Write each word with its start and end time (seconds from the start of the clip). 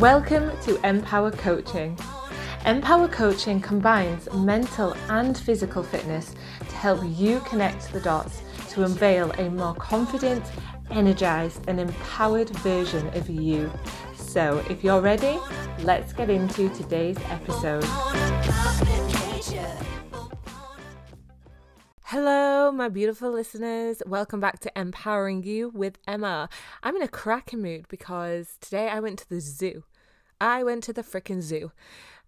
Welcome 0.00 0.52
to 0.60 0.78
Empower 0.88 1.32
Coaching. 1.32 1.98
Empower 2.64 3.08
Coaching 3.08 3.60
combines 3.60 4.32
mental 4.32 4.94
and 5.08 5.36
physical 5.36 5.82
fitness 5.82 6.36
to 6.60 6.76
help 6.76 7.00
you 7.04 7.40
connect 7.40 7.92
the 7.92 7.98
dots 7.98 8.42
to 8.68 8.84
unveil 8.84 9.32
a 9.32 9.50
more 9.50 9.74
confident, 9.74 10.44
energized, 10.92 11.64
and 11.66 11.80
empowered 11.80 12.48
version 12.58 13.08
of 13.08 13.28
you. 13.28 13.72
So, 14.14 14.64
if 14.70 14.84
you're 14.84 15.00
ready, 15.00 15.36
let's 15.80 16.12
get 16.12 16.30
into 16.30 16.68
today's 16.68 17.18
episode. 17.30 17.84
Hello, 22.04 22.72
my 22.72 22.88
beautiful 22.88 23.30
listeners. 23.30 24.00
Welcome 24.06 24.40
back 24.40 24.60
to 24.60 24.72
Empowering 24.74 25.42
You 25.42 25.70
with 25.74 25.98
Emma. 26.06 26.48
I'm 26.82 26.96
in 26.96 27.02
a 27.02 27.08
cracking 27.08 27.60
mood 27.60 27.86
because 27.88 28.56
today 28.60 28.88
I 28.88 29.00
went 29.00 29.18
to 29.18 29.28
the 29.28 29.40
zoo. 29.40 29.84
I 30.40 30.62
went 30.62 30.84
to 30.84 30.92
the 30.92 31.02
freaking 31.02 31.42
zoo. 31.42 31.72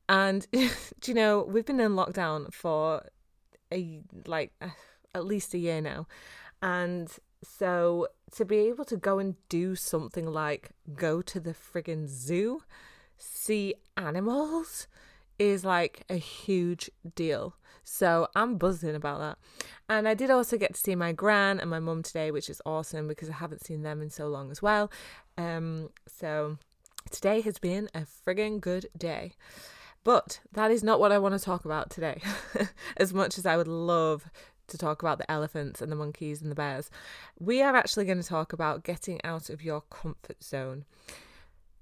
And 0.09 0.47
do 0.53 0.71
you 1.07 1.15
know, 1.15 1.43
we've 1.43 1.67
been 1.67 1.81
in 1.81 1.93
lockdown 1.93 2.53
for 2.53 3.05
a 3.73 4.03
like 4.27 4.53
at 5.15 5.25
least 5.25 5.55
a 5.55 5.59
year 5.59 5.81
now. 5.81 6.07
And 6.63 7.11
so 7.43 8.09
to 8.33 8.45
be 8.45 8.59
able 8.59 8.85
to 8.87 8.97
go 8.97 9.19
and 9.19 9.37
do 9.49 9.75
something 9.75 10.27
like 10.27 10.71
go 10.95 11.23
to 11.23 11.41
the 11.41 11.55
friggin' 11.55 12.07
zoo, 12.07 12.63
see 13.17 13.75
animals 13.97 14.89
is 15.39 15.65
like 15.65 16.05
a 16.11 16.17
huge 16.17 16.91
deal. 17.15 17.55
So 17.83 18.29
I'm 18.37 18.59
buzzing 18.59 18.95
about 18.95 19.21
that. 19.21 19.39
And 19.89 20.07
I 20.07 20.15
did 20.15 20.31
also 20.31 20.59
get 20.59 20.75
to 20.75 20.81
see 20.81 20.95
my 20.95 21.13
gran 21.13 21.59
and 21.59 21.71
my 21.71 21.81
mum 21.81 22.03
today, 22.03 22.31
which 22.31 22.51
is 22.51 22.61
awesome 22.67 23.09
because 23.09 23.31
I 23.31 23.35
haven't 23.35 23.65
seen 23.65 23.83
them 23.83 24.03
in 24.03 24.11
so 24.11 24.29
long 24.29 24.51
as 24.51 24.61
well. 24.61 24.93
Um, 25.39 25.91
so 26.07 26.59
today 27.11 27.41
has 27.41 27.59
been 27.59 27.89
a 27.95 28.01
friggin' 28.01 28.61
good 28.61 28.89
day. 28.97 29.33
But 30.03 30.41
that 30.53 30.71
is 30.71 30.83
not 30.83 30.99
what 30.99 31.13
I 31.13 31.19
want 31.19 31.39
to 31.39 31.45
talk 31.45 31.65
about 31.65 31.91
today. 31.91 32.23
as 32.97 33.13
much 33.13 33.39
as 33.39 33.47
I 33.47 33.57
would 33.57 33.69
love 33.69 34.31
to 34.69 34.79
talk 34.79 35.03
about 35.03 35.19
the 35.19 35.31
elephants 35.31 35.83
and 35.83 35.93
the 35.93 35.97
monkeys 35.97 36.41
and 36.41 36.51
the 36.51 36.55
bears, 36.55 36.91
we 37.39 37.61
are 37.61 37.77
actually 37.77 38.07
going 38.07 38.21
to 38.21 38.27
talk 38.27 38.53
about 38.53 38.85
getting 38.85 39.23
out 39.25 39.51
of 39.51 39.63
your 39.63 39.83
comfort 39.83 40.43
zone. 40.43 40.85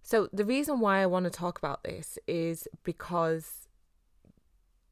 So, 0.03 0.29
the 0.33 0.45
reason 0.45 0.81
why 0.81 1.03
I 1.03 1.07
want 1.07 1.25
to 1.25 1.31
talk 1.31 1.59
about 1.59 1.85
this 1.85 2.19
is 2.27 2.67
because 2.83 3.69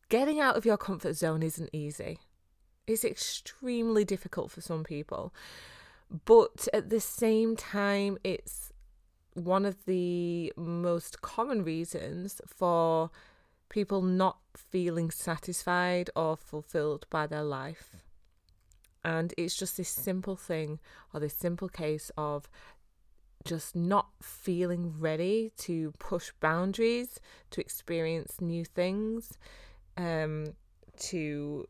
getting 0.09 0.39
out 0.41 0.57
of 0.57 0.67
your 0.67 0.77
comfort 0.77 1.15
zone 1.15 1.43
isn't 1.43 1.71
easy. 1.73 2.19
It's 2.87 3.05
extremely 3.05 4.05
difficult 4.05 4.51
for 4.51 4.61
some 4.61 4.85
people. 4.85 5.35
But 6.25 6.69
at 6.73 6.91
the 6.91 7.01
same 7.01 7.57
time, 7.57 8.19
it's 8.23 8.73
one 9.37 9.65
of 9.65 9.85
the 9.85 10.53
most 10.57 11.21
common 11.21 11.63
reasons 11.63 12.41
for 12.47 13.11
people 13.69 14.01
not 14.01 14.39
feeling 14.55 15.11
satisfied 15.11 16.09
or 16.17 16.37
fulfilled 16.37 17.07
by 17.11 17.27
their 17.27 17.43
life. 17.43 17.97
And 19.05 19.33
it's 19.37 19.57
just 19.57 19.77
this 19.77 19.89
simple 19.89 20.37
thing 20.37 20.81
or 21.13 21.21
this 21.21 21.35
simple 21.35 21.69
case 21.69 22.11
of 22.17 22.49
just 23.45 23.77
not 23.77 24.09
feeling 24.21 24.93
ready 24.99 25.53
to 25.59 25.93
push 25.99 26.33
boundaries, 26.41 27.21
to 27.51 27.61
experience 27.61 28.41
new 28.41 28.65
things, 28.65 29.39
um, 29.97 30.55
to, 30.99 31.69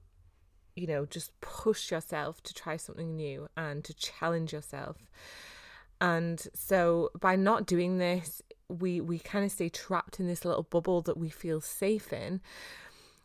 you 0.75 0.87
know, 0.87 1.05
just 1.05 1.39
push 1.41 1.91
yourself 1.91 2.43
to 2.45 2.55
try 2.55 2.77
something 2.77 3.17
new 3.17 3.49
and 3.57 3.85
to 3.85 3.93
challenge 3.93 4.53
yourself. 4.53 4.97
And 6.01 6.47
so 6.55 7.11
by 7.19 7.37
not 7.37 7.67
doing 7.67 7.99
this, 7.99 8.43
we 8.69 9.01
we 9.01 9.19
kind 9.19 9.45
of 9.45 9.53
stay 9.53 9.69
trapped 9.69 10.19
in 10.21 10.27
this 10.27 10.45
little 10.45 10.65
bubble 10.65 11.01
that 11.03 11.17
we 11.17 11.31
feel 11.31 11.61
safe 11.61 12.13
in. 12.13 12.41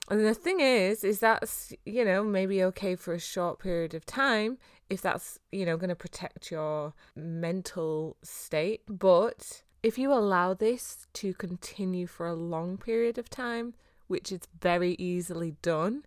And 0.10 0.26
the 0.26 0.34
thing 0.34 0.60
is, 0.60 1.04
is 1.04 1.20
that's, 1.20 1.74
you 1.86 2.04
know, 2.04 2.24
maybe 2.24 2.64
okay 2.66 2.96
for 2.96 3.14
a 3.14 3.20
short 3.20 3.60
period 3.60 3.94
of 3.94 4.06
time 4.06 4.58
if 4.90 5.02
that's, 5.02 5.40
you 5.54 5.66
know, 5.66 5.78
going 5.78 5.90
to 5.90 5.96
protect 5.96 6.52
your 6.52 6.94
mental 7.16 8.18
state. 8.22 8.82
But 8.90 9.62
if 9.84 9.98
you 9.98 10.12
allow 10.12 10.54
this 10.54 11.08
to 11.14 11.34
continue 11.34 12.08
for 12.08 12.28
a 12.28 12.34
long 12.34 12.78
period 12.78 13.18
of 13.18 13.30
time, 13.30 13.74
which 14.08 14.34
is 14.34 14.42
very 14.60 14.96
easily 15.00 15.56
done, 15.62 16.04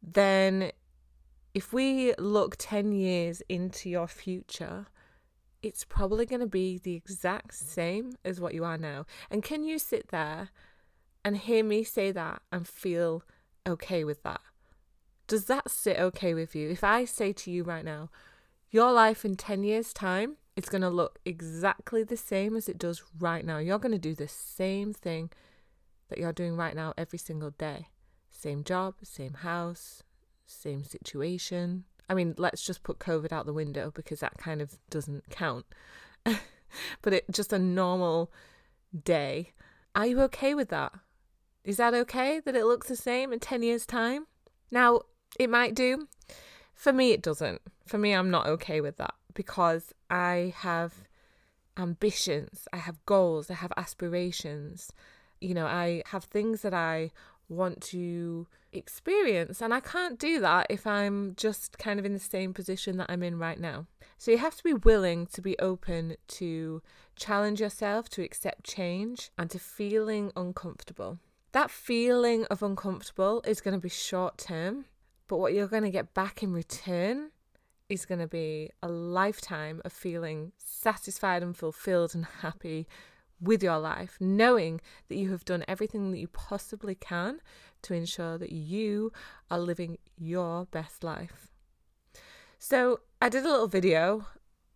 then 0.00 0.70
if 1.54 1.72
we 1.72 2.14
look 2.18 2.54
10 2.56 2.92
years 2.92 3.42
into 3.48 3.90
your 3.90 4.06
future, 4.06 4.86
it's 5.62 5.84
probably 5.84 6.26
going 6.26 6.40
to 6.40 6.46
be 6.46 6.78
the 6.78 6.94
exact 6.94 7.54
same 7.54 8.12
as 8.24 8.40
what 8.40 8.54
you 8.54 8.64
are 8.64 8.78
now. 8.78 9.06
And 9.30 9.42
can 9.42 9.64
you 9.64 9.78
sit 9.78 10.08
there 10.08 10.50
and 11.24 11.36
hear 11.36 11.64
me 11.64 11.84
say 11.84 12.12
that 12.12 12.42
and 12.52 12.66
feel 12.66 13.22
okay 13.66 14.04
with 14.04 14.22
that? 14.22 14.40
Does 15.26 15.46
that 15.46 15.70
sit 15.70 15.98
okay 15.98 16.32
with 16.32 16.54
you? 16.54 16.70
If 16.70 16.82
I 16.82 17.04
say 17.04 17.32
to 17.32 17.50
you 17.50 17.62
right 17.64 17.84
now, 17.84 18.10
your 18.70 18.92
life 18.92 19.24
in 19.24 19.36
10 19.36 19.62
years' 19.62 19.92
time 19.92 20.36
is 20.56 20.68
going 20.68 20.82
to 20.82 20.90
look 20.90 21.18
exactly 21.24 22.02
the 22.02 22.16
same 22.16 22.56
as 22.56 22.68
it 22.68 22.78
does 22.78 23.02
right 23.18 23.44
now. 23.44 23.58
You're 23.58 23.78
going 23.78 23.92
to 23.92 23.98
do 23.98 24.14
the 24.14 24.28
same 24.28 24.92
thing 24.92 25.30
that 26.08 26.18
you're 26.18 26.32
doing 26.32 26.56
right 26.56 26.74
now 26.74 26.94
every 26.96 27.18
single 27.18 27.50
day. 27.50 27.88
Same 28.30 28.64
job, 28.64 28.94
same 29.02 29.34
house, 29.34 30.02
same 30.46 30.84
situation, 30.84 31.84
I 32.08 32.14
mean, 32.14 32.34
let's 32.38 32.64
just 32.64 32.82
put 32.82 32.98
COVID 32.98 33.32
out 33.32 33.46
the 33.46 33.52
window 33.52 33.90
because 33.94 34.20
that 34.20 34.38
kind 34.38 34.62
of 34.62 34.78
doesn't 34.90 35.30
count. 35.30 35.66
but 37.02 37.12
it 37.12 37.24
just 37.30 37.52
a 37.52 37.58
normal 37.58 38.32
day. 39.04 39.52
Are 39.94 40.06
you 40.06 40.20
okay 40.22 40.54
with 40.54 40.68
that? 40.70 40.92
Is 41.64 41.76
that 41.76 41.94
okay 41.94 42.40
that 42.40 42.56
it 42.56 42.64
looks 42.64 42.88
the 42.88 42.96
same 42.96 43.32
in 43.32 43.40
10 43.40 43.62
years' 43.62 43.86
time? 43.86 44.26
Now, 44.70 45.02
it 45.38 45.50
might 45.50 45.74
do. 45.74 46.08
For 46.74 46.92
me, 46.92 47.12
it 47.12 47.22
doesn't. 47.22 47.60
For 47.86 47.98
me, 47.98 48.12
I'm 48.12 48.30
not 48.30 48.46
okay 48.46 48.80
with 48.80 48.96
that 48.98 49.14
because 49.34 49.92
I 50.08 50.54
have 50.56 50.94
ambitions, 51.76 52.66
I 52.72 52.78
have 52.78 53.04
goals, 53.06 53.50
I 53.50 53.54
have 53.54 53.72
aspirations. 53.76 54.92
You 55.40 55.54
know, 55.54 55.66
I 55.66 56.02
have 56.06 56.24
things 56.24 56.62
that 56.62 56.74
I 56.74 57.12
want 57.48 57.80
to 57.82 58.46
experience. 58.72 59.60
And 59.60 59.72
I 59.72 59.80
can't 59.80 60.18
do 60.18 60.40
that 60.40 60.66
if 60.70 60.86
I'm 60.86 61.34
just 61.36 61.78
kind 61.78 61.98
of 61.98 62.04
in 62.04 62.12
the 62.12 62.18
same 62.18 62.52
position 62.52 62.96
that 62.98 63.10
I'm 63.10 63.22
in 63.22 63.38
right 63.38 63.58
now. 63.58 63.86
So 64.18 64.30
you 64.30 64.38
have 64.38 64.56
to 64.56 64.64
be 64.64 64.74
willing 64.74 65.26
to 65.28 65.40
be 65.40 65.58
open 65.58 66.16
to 66.28 66.82
challenge 67.16 67.60
yourself, 67.60 68.08
to 68.10 68.22
accept 68.22 68.64
change, 68.64 69.30
and 69.38 69.50
to 69.50 69.58
feeling 69.58 70.32
uncomfortable. 70.36 71.18
That 71.52 71.70
feeling 71.70 72.44
of 72.46 72.62
uncomfortable 72.62 73.42
is 73.46 73.60
going 73.60 73.74
to 73.74 73.80
be 73.80 73.88
short 73.88 74.38
term, 74.38 74.84
but 75.28 75.38
what 75.38 75.54
you're 75.54 75.66
going 75.66 75.84
to 75.84 75.90
get 75.90 76.14
back 76.14 76.42
in 76.42 76.52
return 76.52 77.30
is 77.88 78.04
going 78.04 78.18
to 78.18 78.26
be 78.26 78.70
a 78.82 78.88
lifetime 78.88 79.80
of 79.84 79.92
feeling 79.92 80.52
satisfied 80.58 81.42
and 81.42 81.56
fulfilled 81.56 82.14
and 82.14 82.26
happy 82.42 82.86
with 83.40 83.62
your 83.62 83.78
life, 83.78 84.16
knowing 84.20 84.80
that 85.08 85.16
you 85.16 85.30
have 85.30 85.44
done 85.44 85.64
everything 85.68 86.10
that 86.10 86.18
you 86.18 86.28
possibly 86.28 86.94
can 86.94 87.40
to 87.82 87.94
ensure 87.94 88.38
that 88.38 88.52
you 88.52 89.12
are 89.50 89.58
living 89.58 89.98
your 90.16 90.66
best 90.66 91.04
life. 91.04 91.48
So, 92.58 93.00
I 93.22 93.28
did 93.28 93.44
a 93.44 93.48
little 93.48 93.68
video, 93.68 94.26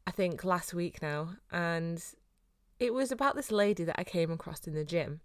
I 0.07 0.11
think 0.11 0.45
last 0.45 0.73
week 0.73 1.03
now, 1.03 1.31
and 1.51 2.03
it 2.79 2.95
was 2.95 3.11
about 3.11 3.35
this 3.37 3.51
lady 3.51 3.85
that 3.85 3.99
I 3.99 4.05
came 4.05 4.31
across 4.31 4.67
in 4.67 4.75
the 4.75 4.85
gym. 4.85 5.21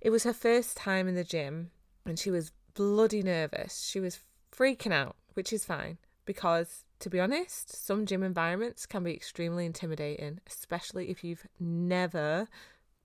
It 0.00 0.10
was 0.10 0.24
her 0.24 0.32
first 0.32 0.76
time 0.76 1.08
in 1.08 1.14
the 1.14 1.24
gym, 1.24 1.70
and 2.04 2.18
she 2.18 2.30
was 2.30 2.52
bloody 2.74 3.22
nervous. 3.22 3.86
She 3.86 4.00
was 4.00 4.20
freaking 4.54 4.92
out, 4.92 5.16
which 5.34 5.52
is 5.52 5.64
fine 5.64 5.98
because 6.24 6.84
to 6.98 7.10
be 7.10 7.20
honest, 7.20 7.84
some 7.84 8.06
gym 8.06 8.22
environments 8.22 8.86
can 8.86 9.04
be 9.04 9.14
extremely 9.14 9.66
intimidating, 9.66 10.40
especially 10.46 11.10
if 11.10 11.22
you've 11.22 11.46
never 11.60 12.48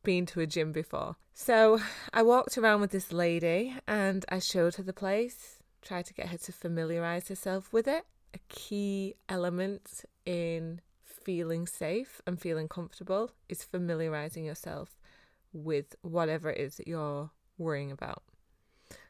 been 0.03 0.25
to 0.27 0.41
a 0.41 0.47
gym 0.47 0.71
before. 0.71 1.15
So 1.33 1.79
I 2.13 2.23
walked 2.23 2.57
around 2.57 2.81
with 2.81 2.91
this 2.91 3.11
lady 3.11 3.75
and 3.87 4.25
I 4.29 4.39
showed 4.39 4.75
her 4.75 4.83
the 4.83 4.93
place, 4.93 5.59
tried 5.81 6.05
to 6.05 6.13
get 6.13 6.27
her 6.27 6.37
to 6.37 6.51
familiarize 6.51 7.27
herself 7.27 7.71
with 7.73 7.87
it. 7.87 8.05
A 8.33 8.39
key 8.49 9.15
element 9.27 10.05
in 10.25 10.81
feeling 11.03 11.67
safe 11.67 12.21
and 12.25 12.39
feeling 12.39 12.67
comfortable 12.67 13.31
is 13.49 13.63
familiarizing 13.63 14.45
yourself 14.45 14.99
with 15.53 15.95
whatever 16.01 16.49
it 16.49 16.59
is 16.59 16.75
that 16.77 16.87
you're 16.87 17.31
worrying 17.57 17.91
about. 17.91 18.23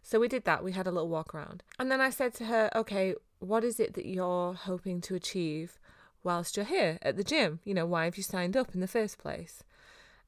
So 0.04 0.20
we 0.20 0.28
did 0.28 0.46
that. 0.46 0.64
We 0.64 0.72
had 0.72 0.88
a 0.88 0.92
little 0.92 1.10
walk 1.10 1.34
around. 1.34 1.64
And 1.80 1.92
then 1.92 2.02
I 2.02 2.10
said 2.10 2.34
to 2.36 2.46
her, 2.46 2.70
okay, 2.76 3.16
what 3.40 3.64
is 3.64 3.80
it 3.80 3.94
that 3.94 4.06
you're 4.06 4.54
hoping 4.54 5.02
to 5.02 5.16
achieve 5.16 5.80
whilst 6.24 6.56
you're 6.56 6.66
here 6.66 6.98
at 7.02 7.18
the 7.18 7.24
gym? 7.24 7.60
You 7.64 7.74
know, 7.74 7.86
why 7.86 8.06
have 8.06 8.18
you 8.18 8.24
signed 8.24 8.58
up 8.58 8.74
in 8.74 8.82
the 8.82 8.88
first 8.88 9.18
place? 9.18 9.64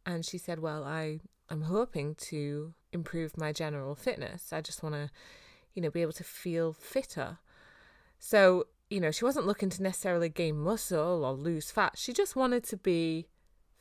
And 0.06 0.26
she 0.26 0.38
said, 0.38 0.60
well, 0.60 0.84
I 0.84 1.20
am 1.50 1.62
hoping 1.62 2.16
to 2.16 2.74
improve 2.92 3.38
my 3.38 3.52
general 3.52 3.96
fitness. 3.96 4.52
I 4.52 4.62
just 4.62 4.84
want 4.84 4.96
to, 4.96 5.10
you 5.74 5.82
know, 5.82 5.90
be 5.90 6.02
able 6.02 6.14
to 6.14 6.24
feel 6.24 6.74
fitter. 6.74 7.40
So, 8.20 8.68
you 8.90 9.00
know, 9.00 9.12
she 9.12 9.26
wasn't 9.26 9.48
looking 9.48 9.70
to 9.70 9.84
necessarily 9.84 10.30
gain 10.30 10.58
muscle 10.58 11.26
or 11.26 11.34
lose 11.34 11.72
fat. 11.72 11.94
She 11.98 12.14
just 12.14 12.36
wanted 12.36 12.64
to 12.66 12.78
be 12.78 13.28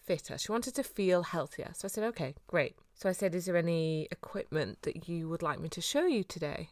fitter. 0.05 0.39
She 0.39 0.51
wanted 0.51 0.75
to 0.77 0.83
feel 0.83 1.23
healthier. 1.23 1.71
So 1.75 1.87
I 1.87 1.89
said, 1.89 2.05
okay, 2.05 2.35
great. 2.47 2.77
So 2.95 3.09
I 3.09 3.13
said, 3.13 3.35
is 3.35 3.47
there 3.47 3.57
any 3.57 4.09
equipment 4.11 4.83
that 4.83 5.09
you 5.09 5.29
would 5.29 5.43
like 5.43 5.61
me 5.61 5.69
to 5.71 5.81
show 5.81 6.07
you 6.07 6.25
today? 6.25 6.71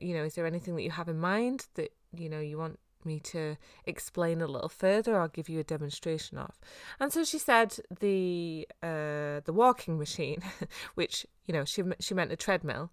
You 0.00 0.14
know, 0.14 0.24
is 0.24 0.34
there 0.34 0.46
anything 0.46 0.76
that 0.76 0.82
you 0.82 0.90
have 0.90 1.08
in 1.08 1.18
mind 1.18 1.66
that, 1.74 1.92
you 2.14 2.28
know, 2.28 2.40
you 2.40 2.58
want 2.58 2.78
me 3.04 3.20
to 3.20 3.56
explain 3.84 4.40
a 4.40 4.46
little 4.46 4.68
further 4.68 5.18
or 5.18 5.28
give 5.28 5.48
you 5.48 5.60
a 5.60 5.64
demonstration 5.64 6.38
of. 6.38 6.58
And 6.98 7.12
so 7.12 7.24
she 7.24 7.38
said 7.38 7.76
the 8.00 8.66
uh, 8.82 9.40
the 9.44 9.52
walking 9.52 9.98
machine, 9.98 10.42
which 10.94 11.26
you 11.46 11.54
know 11.54 11.64
she 11.64 11.82
she 12.00 12.14
meant 12.14 12.32
a 12.32 12.36
treadmill. 12.36 12.90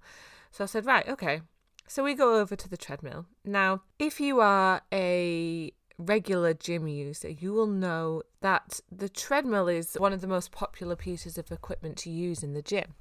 So 0.52 0.64
I 0.64 0.68
said 0.68 0.86
right, 0.86 1.08
okay. 1.08 1.42
So 1.88 2.04
we 2.04 2.16
go 2.16 2.40
over 2.40 2.56
to 2.56 2.70
the 2.70 2.78
treadmill. 2.78 3.26
Now, 3.46 3.84
if 3.98 4.20
you 4.20 4.42
are 4.42 4.82
a 4.92 5.72
regular 5.98 6.54
gym 6.54 6.88
user, 6.88 7.30
you 7.30 7.54
will 7.54 7.68
know 7.68 8.24
that 8.42 8.82
the 8.92 9.10
treadmill 9.10 9.68
is 9.68 9.96
one 9.96 10.14
of 10.14 10.22
the 10.22 10.28
most 10.28 10.52
popular 10.52 10.96
pieces 10.96 11.38
of 11.38 11.52
equipment 11.52 11.98
to 11.98 12.10
use 12.10 12.44
in 12.44 12.54
the 12.54 12.62
gym. 12.62 12.94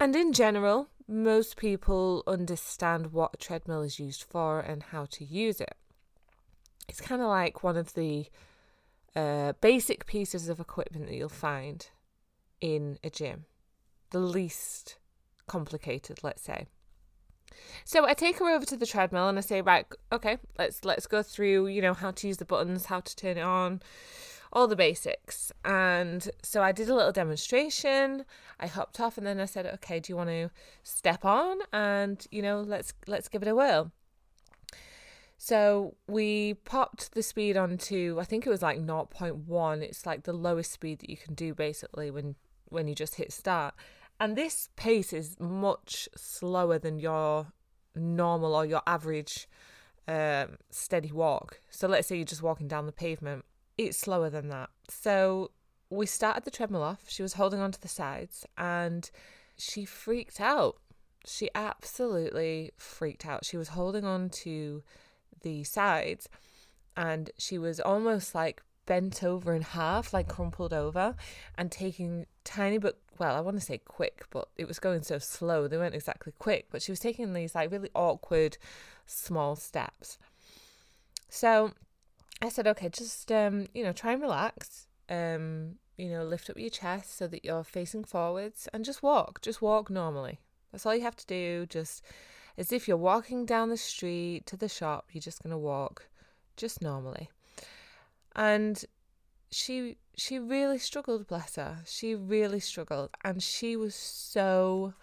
And 0.00 0.14
in 0.14 0.32
general, 0.32 0.88
most 1.08 1.56
people 1.56 2.22
understand 2.26 3.12
what 3.12 3.30
a 3.34 3.36
treadmill 3.38 3.82
is 3.82 3.98
used 3.98 4.22
for 4.22 4.60
and 4.60 4.82
how 4.84 5.06
to 5.06 5.24
use 5.24 5.60
it. 5.60 5.74
It's 6.88 7.00
kind 7.00 7.22
of 7.22 7.28
like 7.28 7.64
one 7.64 7.76
of 7.76 7.94
the 7.94 8.26
uh, 9.16 9.54
basic 9.60 10.06
pieces 10.06 10.48
of 10.48 10.60
equipment 10.60 11.06
that 11.06 11.14
you'll 11.16 11.28
find 11.30 11.88
in 12.60 12.98
a 13.02 13.10
gym, 13.10 13.46
the 14.10 14.18
least 14.18 14.98
complicated, 15.46 16.18
let's 16.22 16.42
say. 16.42 16.66
So 17.84 18.06
I 18.06 18.14
take 18.14 18.38
her 18.38 18.48
over 18.48 18.66
to 18.66 18.76
the 18.76 18.86
treadmill 18.86 19.28
and 19.28 19.38
I 19.38 19.40
say, 19.40 19.62
right, 19.62 19.86
okay, 20.12 20.38
let's 20.58 20.84
let's 20.84 21.06
go 21.06 21.22
through, 21.22 21.68
you 21.68 21.82
know, 21.82 21.94
how 21.94 22.10
to 22.12 22.26
use 22.26 22.36
the 22.36 22.44
buttons, 22.44 22.86
how 22.86 23.00
to 23.00 23.16
turn 23.16 23.38
it 23.38 23.42
on, 23.42 23.80
all 24.52 24.66
the 24.66 24.76
basics. 24.76 25.52
And 25.64 26.28
so 26.42 26.62
I 26.62 26.72
did 26.72 26.88
a 26.88 26.94
little 26.94 27.12
demonstration. 27.12 28.24
I 28.58 28.66
hopped 28.66 29.00
off 29.00 29.18
and 29.18 29.26
then 29.26 29.40
I 29.40 29.44
said, 29.44 29.66
okay, 29.66 30.00
do 30.00 30.12
you 30.12 30.16
want 30.16 30.30
to 30.30 30.50
step 30.82 31.24
on 31.24 31.58
and, 31.72 32.26
you 32.30 32.42
know, 32.42 32.60
let's 32.60 32.92
let's 33.06 33.28
give 33.28 33.42
it 33.42 33.48
a 33.48 33.54
whirl. 33.54 33.92
So 35.36 35.94
we 36.08 36.54
popped 36.54 37.12
the 37.12 37.22
speed 37.22 37.56
onto 37.56 38.18
I 38.20 38.24
think 38.24 38.46
it 38.46 38.50
was 38.50 38.62
like 38.62 38.80
0.1. 38.80 39.82
It's 39.82 40.06
like 40.06 40.24
the 40.24 40.32
lowest 40.32 40.72
speed 40.72 41.00
that 41.00 41.10
you 41.10 41.16
can 41.16 41.34
do 41.34 41.54
basically 41.54 42.10
when 42.10 42.34
when 42.68 42.88
you 42.88 42.94
just 42.94 43.16
hit 43.16 43.32
start. 43.32 43.74
And 44.20 44.34
this 44.34 44.68
pace 44.74 45.12
is 45.12 45.38
much 45.38 46.08
slower 46.16 46.78
than 46.78 46.98
your 46.98 47.52
normal 47.94 48.54
or 48.54 48.66
your 48.66 48.82
average 48.86 49.48
um, 50.08 50.56
steady 50.70 51.12
walk. 51.12 51.60
So 51.70 51.86
let's 51.86 52.08
say 52.08 52.16
you're 52.16 52.24
just 52.24 52.42
walking 52.42 52.66
down 52.66 52.86
the 52.86 52.92
pavement, 52.92 53.44
it's 53.78 53.96
slower 53.96 54.28
than 54.28 54.48
that. 54.48 54.70
So 54.88 55.52
we 55.88 56.04
started 56.04 56.44
the 56.44 56.50
treadmill 56.50 56.82
off. 56.82 57.04
She 57.08 57.22
was 57.22 57.34
holding 57.34 57.60
onto 57.60 57.80
the 57.80 57.88
sides 57.88 58.44
and 58.58 59.10
she 59.56 59.84
freaked 59.84 60.40
out. 60.40 60.76
She 61.24 61.48
absolutely 61.54 62.72
freaked 62.76 63.24
out. 63.24 63.44
She 63.44 63.56
was 63.56 63.68
holding 63.68 64.04
on 64.04 64.28
to 64.30 64.82
the 65.42 65.64
sides 65.64 66.28
and 66.96 67.30
she 67.38 67.58
was 67.58 67.80
almost 67.80 68.34
like 68.34 68.62
bent 68.86 69.22
over 69.22 69.54
in 69.54 69.62
half, 69.62 70.12
like 70.12 70.28
crumpled 70.28 70.72
over, 70.72 71.14
and 71.56 71.70
taking 71.70 72.26
tiny 72.42 72.78
but 72.78 72.98
well, 73.18 73.36
I 73.36 73.40
want 73.40 73.58
to 73.58 73.64
say 73.64 73.78
quick, 73.78 74.24
but 74.30 74.48
it 74.56 74.66
was 74.66 74.78
going 74.78 75.02
so 75.02 75.18
slow. 75.18 75.66
They 75.68 75.76
weren't 75.76 75.94
exactly 75.94 76.32
quick, 76.38 76.68
but 76.70 76.82
she 76.82 76.92
was 76.92 77.00
taking 77.00 77.32
these 77.32 77.54
like 77.54 77.70
really 77.70 77.90
awkward 77.94 78.56
small 79.06 79.56
steps. 79.56 80.18
So 81.28 81.72
I 82.40 82.48
said, 82.48 82.66
okay, 82.68 82.88
just 82.88 83.30
um, 83.32 83.66
you 83.74 83.82
know, 83.82 83.92
try 83.92 84.12
and 84.12 84.22
relax. 84.22 84.86
Um, 85.08 85.76
you 85.96 86.08
know, 86.10 86.24
lift 86.24 86.48
up 86.48 86.58
your 86.58 86.70
chest 86.70 87.16
so 87.18 87.26
that 87.26 87.44
you're 87.44 87.64
facing 87.64 88.04
forwards 88.04 88.68
and 88.72 88.84
just 88.84 89.02
walk. 89.02 89.40
Just 89.42 89.60
walk 89.60 89.90
normally. 89.90 90.38
That's 90.70 90.86
all 90.86 90.94
you 90.94 91.02
have 91.02 91.16
to 91.16 91.26
do. 91.26 91.66
Just 91.66 92.02
as 92.56 92.72
if 92.72 92.86
you're 92.86 92.96
walking 92.96 93.44
down 93.44 93.68
the 93.68 93.76
street 93.76 94.46
to 94.46 94.56
the 94.56 94.68
shop, 94.68 95.08
you're 95.12 95.20
just 95.20 95.42
gonna 95.42 95.58
walk 95.58 96.08
just 96.56 96.80
normally. 96.80 97.30
And 98.36 98.84
she 99.50 99.96
she 100.16 100.38
really 100.38 100.78
struggled, 100.78 101.26
bless 101.26 101.56
her. 101.56 101.78
She 101.86 102.14
really 102.14 102.60
struggled 102.60 103.10
and 103.24 103.42
she 103.42 103.76
was 103.76 103.94
so 103.94 104.94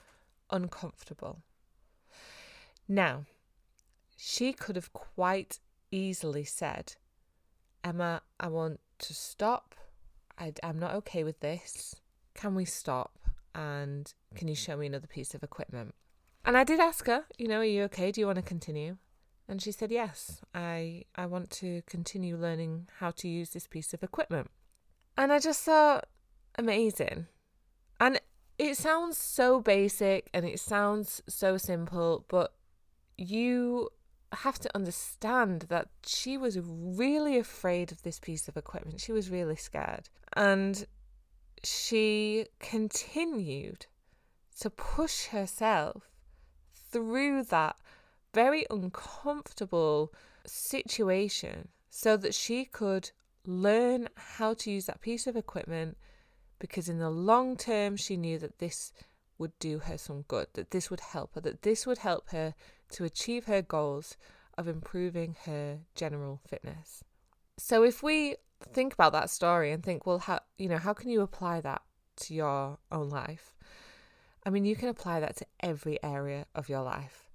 uncomfortable. 0.49 1.39
Now, 2.87 3.25
she 4.15 4.53
could 4.53 4.75
have 4.75 4.93
quite 4.93 5.59
easily 5.91 6.43
said, 6.43 6.95
Emma, 7.85 8.21
I 8.39 8.47
want 8.47 8.79
to 8.99 9.13
stop. 9.13 9.75
I, 10.39 10.53
I'm 10.63 10.79
not 10.79 10.95
okay 10.95 11.23
with 11.23 11.39
this. 11.39 11.95
Can 12.33 12.55
we 12.55 12.65
stop? 12.65 13.19
And 13.53 14.11
can 14.33 14.47
you 14.47 14.55
mm-hmm. 14.55 14.71
show 14.71 14.77
me 14.77 14.87
another 14.87 15.07
piece 15.07 15.35
of 15.35 15.43
equipment? 15.43 15.93
And 16.43 16.57
I 16.57 16.63
did 16.63 16.79
ask 16.79 17.05
her, 17.05 17.25
you 17.37 17.47
know, 17.47 17.59
are 17.59 17.63
you 17.63 17.83
okay? 17.83 18.11
Do 18.11 18.19
you 18.19 18.27
want 18.27 18.37
to 18.37 18.41
continue? 18.41 18.97
And 19.47 19.61
she 19.61 19.71
said, 19.71 19.91
yes, 19.91 20.41
I, 20.53 21.03
I 21.15 21.27
want 21.27 21.51
to 21.51 21.83
continue 21.85 22.35
learning 22.35 22.87
how 22.99 23.11
to 23.11 23.27
use 23.27 23.51
this 23.51 23.67
piece 23.67 23.93
of 23.93 24.01
equipment. 24.01 24.49
And 25.17 25.31
I 25.31 25.39
just 25.39 25.61
thought, 25.61 26.07
amazing. 26.57 27.27
And 27.99 28.19
it 28.57 28.77
sounds 28.77 29.17
so 29.17 29.59
basic 29.61 30.29
and 30.33 30.45
it 30.45 30.59
sounds 30.59 31.21
so 31.27 31.57
simple, 31.57 32.25
but 32.27 32.53
you 33.17 33.89
have 34.37 34.59
to 34.59 34.75
understand 34.75 35.63
that 35.69 35.89
she 36.05 36.37
was 36.37 36.59
really 36.61 37.37
afraid 37.37 37.91
of 37.91 38.01
this 38.03 38.19
piece 38.19 38.47
of 38.47 38.57
equipment. 38.57 39.01
She 39.01 39.11
was 39.11 39.29
really 39.29 39.55
scared. 39.55 40.09
And 40.33 40.85
she 41.63 42.47
continued 42.59 43.87
to 44.59 44.69
push 44.69 45.27
herself 45.27 46.09
through 46.73 47.43
that 47.43 47.75
very 48.33 48.65
uncomfortable 48.69 50.13
situation 50.45 51.69
so 51.89 52.17
that 52.17 52.35
she 52.35 52.65
could 52.65 53.11
learn 53.45 54.09
how 54.15 54.53
to 54.53 54.71
use 54.71 54.85
that 54.85 55.01
piece 55.01 55.27
of 55.27 55.35
equipment 55.35 55.97
because 56.59 56.89
in 56.89 56.99
the 56.99 57.09
long 57.09 57.55
term 57.55 57.95
she 57.95 58.17
knew 58.17 58.37
that 58.39 58.59
this 58.59 58.91
would 59.37 59.57
do 59.59 59.79
her 59.79 59.97
some 59.97 60.23
good, 60.27 60.47
that 60.53 60.71
this 60.71 60.89
would 60.89 60.99
help 60.99 61.35
her, 61.35 61.41
that 61.41 61.61
this 61.63 61.85
would 61.85 61.99
help 61.99 62.29
her 62.29 62.53
to 62.91 63.03
achieve 63.03 63.45
her 63.45 63.61
goals 63.61 64.17
of 64.57 64.67
improving 64.67 65.35
her 65.45 65.79
general 65.95 66.39
fitness. 66.47 67.03
So 67.57 67.83
if 67.83 68.03
we 68.03 68.35
think 68.73 68.93
about 68.93 69.13
that 69.13 69.29
story 69.29 69.71
and 69.71 69.83
think, 69.83 70.05
well, 70.05 70.19
how 70.19 70.39
you 70.57 70.69
know, 70.69 70.77
how 70.77 70.93
can 70.93 71.09
you 71.09 71.21
apply 71.21 71.61
that 71.61 71.81
to 72.17 72.33
your 72.33 72.77
own 72.91 73.09
life? 73.09 73.53
I 74.45 74.49
mean, 74.49 74.65
you 74.65 74.75
can 74.75 74.89
apply 74.89 75.19
that 75.19 75.35
to 75.37 75.45
every 75.59 76.01
area 76.03 76.45
of 76.53 76.69
your 76.69 76.83
life. 76.83 77.29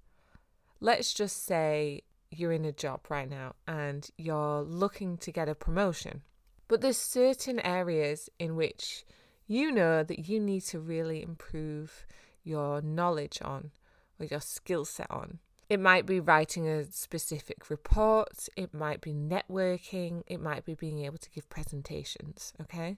Let's 0.79 1.13
just 1.13 1.45
say 1.45 2.03
you're 2.31 2.53
in 2.53 2.65
a 2.65 2.71
job 2.71 3.01
right 3.09 3.29
now 3.29 3.55
and 3.67 4.09
you're 4.17 4.61
looking 4.61 5.17
to 5.17 5.31
get 5.31 5.49
a 5.49 5.55
promotion. 5.55 6.21
But 6.67 6.79
there's 6.81 6.97
certain 6.97 7.59
areas 7.59 8.29
in 8.39 8.55
which 8.55 9.03
you 9.45 9.71
know 9.71 10.03
that 10.03 10.29
you 10.29 10.39
need 10.39 10.61
to 10.61 10.79
really 10.79 11.21
improve 11.21 12.05
your 12.43 12.81
knowledge 12.81 13.39
on 13.41 13.71
or 14.19 14.25
your 14.25 14.39
skill 14.39 14.85
set 14.85 15.11
on. 15.11 15.39
It 15.71 15.79
might 15.79 16.05
be 16.05 16.19
writing 16.19 16.67
a 16.67 16.83
specific 16.91 17.69
report, 17.69 18.49
it 18.57 18.73
might 18.73 18.99
be 18.99 19.13
networking, 19.13 20.21
it 20.27 20.41
might 20.41 20.65
be 20.65 20.73
being 20.73 21.05
able 21.05 21.17
to 21.19 21.29
give 21.29 21.49
presentations, 21.49 22.51
okay? 22.59 22.97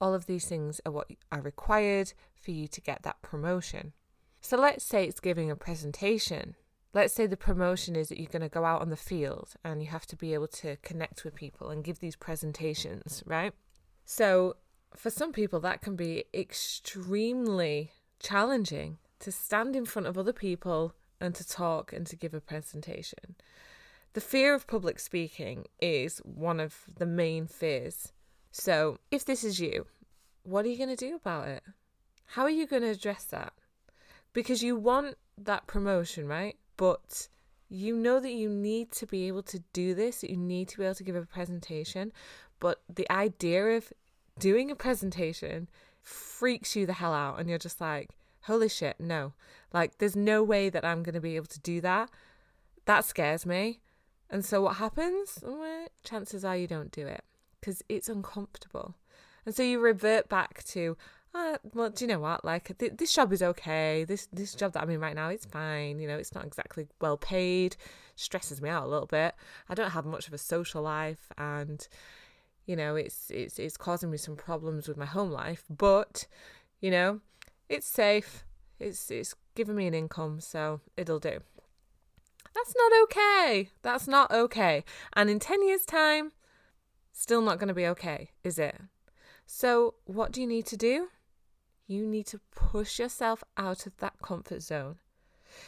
All 0.00 0.14
of 0.14 0.24
these 0.24 0.46
things 0.46 0.80
are 0.86 0.92
what 0.92 1.10
are 1.30 1.42
required 1.42 2.14
for 2.42 2.50
you 2.50 2.66
to 2.66 2.80
get 2.80 3.02
that 3.02 3.20
promotion. 3.20 3.92
So 4.40 4.56
let's 4.56 4.86
say 4.86 5.04
it's 5.04 5.20
giving 5.20 5.50
a 5.50 5.54
presentation. 5.54 6.54
Let's 6.94 7.12
say 7.12 7.26
the 7.26 7.36
promotion 7.36 7.94
is 7.94 8.08
that 8.08 8.18
you're 8.18 8.32
going 8.32 8.40
to 8.40 8.48
go 8.48 8.64
out 8.64 8.80
on 8.80 8.88
the 8.88 8.96
field 8.96 9.52
and 9.62 9.82
you 9.82 9.88
have 9.88 10.06
to 10.06 10.16
be 10.16 10.32
able 10.32 10.48
to 10.48 10.76
connect 10.76 11.26
with 11.26 11.34
people 11.34 11.68
and 11.68 11.84
give 11.84 11.98
these 11.98 12.16
presentations, 12.16 13.22
right? 13.26 13.52
So 14.06 14.56
for 14.96 15.10
some 15.10 15.34
people, 15.34 15.60
that 15.60 15.82
can 15.82 15.94
be 15.94 16.24
extremely 16.32 17.90
challenging 18.18 18.96
to 19.18 19.30
stand 19.30 19.76
in 19.76 19.84
front 19.84 20.08
of 20.08 20.16
other 20.16 20.32
people 20.32 20.94
and 21.20 21.34
to 21.34 21.46
talk 21.46 21.92
and 21.92 22.06
to 22.06 22.16
give 22.16 22.34
a 22.34 22.40
presentation. 22.40 23.36
The 24.14 24.20
fear 24.20 24.54
of 24.54 24.66
public 24.66 25.00
speaking 25.00 25.66
is 25.80 26.18
one 26.18 26.60
of 26.60 26.84
the 26.96 27.06
main 27.06 27.46
fears. 27.46 28.12
So, 28.52 28.98
if 29.10 29.24
this 29.24 29.42
is 29.42 29.58
you, 29.58 29.86
what 30.44 30.64
are 30.64 30.68
you 30.68 30.76
going 30.76 30.94
to 30.94 31.08
do 31.08 31.16
about 31.16 31.48
it? 31.48 31.64
How 32.26 32.42
are 32.42 32.50
you 32.50 32.66
going 32.66 32.82
to 32.82 32.90
address 32.90 33.24
that? 33.24 33.52
Because 34.32 34.62
you 34.62 34.76
want 34.76 35.16
that 35.36 35.66
promotion, 35.66 36.28
right? 36.28 36.56
But 36.76 37.28
you 37.68 37.96
know 37.96 38.20
that 38.20 38.32
you 38.32 38.48
need 38.48 38.92
to 38.92 39.06
be 39.06 39.26
able 39.26 39.42
to 39.42 39.58
do 39.72 39.94
this, 39.94 40.22
you 40.22 40.36
need 40.36 40.68
to 40.68 40.78
be 40.78 40.84
able 40.84 40.94
to 40.94 41.04
give 41.04 41.16
a 41.16 41.22
presentation. 41.22 42.12
But 42.60 42.82
the 42.88 43.10
idea 43.10 43.76
of 43.76 43.92
doing 44.38 44.70
a 44.70 44.76
presentation 44.76 45.68
freaks 46.02 46.76
you 46.76 46.86
the 46.86 46.92
hell 46.92 47.12
out, 47.12 47.40
and 47.40 47.48
you're 47.48 47.58
just 47.58 47.80
like, 47.80 48.10
holy 48.46 48.68
shit, 48.68 48.98
no. 48.98 49.32
Like, 49.72 49.98
there's 49.98 50.16
no 50.16 50.42
way 50.42 50.70
that 50.70 50.84
I'm 50.84 51.02
going 51.02 51.14
to 51.14 51.20
be 51.20 51.36
able 51.36 51.46
to 51.46 51.60
do 51.60 51.80
that. 51.80 52.10
That 52.86 53.04
scares 53.04 53.44
me. 53.44 53.80
And 54.30 54.44
so, 54.44 54.62
what 54.62 54.76
happens? 54.76 55.40
Well, 55.42 55.86
chances 56.02 56.44
are 56.44 56.56
you 56.56 56.66
don't 56.66 56.90
do 56.90 57.06
it 57.06 57.24
because 57.64 57.82
it's 57.88 58.08
uncomfortable. 58.08 58.94
And 59.46 59.54
so 59.54 59.62
you 59.62 59.78
revert 59.78 60.28
back 60.28 60.64
to, 60.64 60.96
uh, 61.34 61.56
well, 61.72 61.90
do 61.90 62.04
you 62.04 62.08
know 62.08 62.20
what? 62.20 62.44
Like 62.44 62.76
th- 62.78 62.92
this 62.96 63.12
job 63.12 63.32
is 63.32 63.42
okay. 63.42 64.04
This 64.04 64.28
this 64.32 64.54
job 64.54 64.72
that 64.72 64.82
I'm 64.82 64.90
in 64.90 65.00
right 65.00 65.14
now, 65.14 65.28
it's 65.28 65.46
fine. 65.46 65.98
You 65.98 66.08
know, 66.08 66.16
it's 66.16 66.34
not 66.34 66.44
exactly 66.44 66.86
well 67.00 67.16
paid. 67.16 67.76
Stresses 68.16 68.62
me 68.62 68.68
out 68.68 68.84
a 68.84 68.88
little 68.88 69.06
bit. 69.06 69.34
I 69.68 69.74
don't 69.74 69.90
have 69.90 70.04
much 70.04 70.28
of 70.28 70.34
a 70.34 70.38
social 70.38 70.82
life, 70.82 71.32
and 71.36 71.86
you 72.66 72.76
know, 72.76 72.96
it's 72.96 73.30
it's 73.30 73.58
it's 73.58 73.76
causing 73.76 74.10
me 74.10 74.18
some 74.18 74.36
problems 74.36 74.86
with 74.86 74.96
my 74.96 75.06
home 75.06 75.30
life. 75.30 75.64
But 75.68 76.26
you 76.80 76.90
know, 76.90 77.20
it's 77.68 77.86
safe. 77.86 78.44
It's 78.78 79.10
it's 79.10 79.34
giving 79.54 79.76
me 79.76 79.86
an 79.86 79.94
income, 79.94 80.40
so 80.40 80.80
it'll 80.96 81.20
do. 81.20 81.40
That's 82.54 82.74
not 82.76 82.92
okay. 83.04 83.70
That's 83.82 84.06
not 84.06 84.30
okay. 84.30 84.84
And 85.14 85.28
in 85.28 85.40
10 85.40 85.66
years' 85.66 85.84
time, 85.84 86.32
still 87.12 87.40
not 87.40 87.58
going 87.58 87.68
to 87.68 87.74
be 87.74 87.86
okay, 87.88 88.30
is 88.44 88.58
it? 88.58 88.76
So, 89.46 89.94
what 90.04 90.32
do 90.32 90.40
you 90.40 90.46
need 90.46 90.66
to 90.66 90.76
do? 90.76 91.08
You 91.86 92.06
need 92.06 92.26
to 92.28 92.40
push 92.54 92.98
yourself 92.98 93.42
out 93.56 93.86
of 93.86 93.96
that 93.98 94.14
comfort 94.22 94.62
zone. 94.62 94.96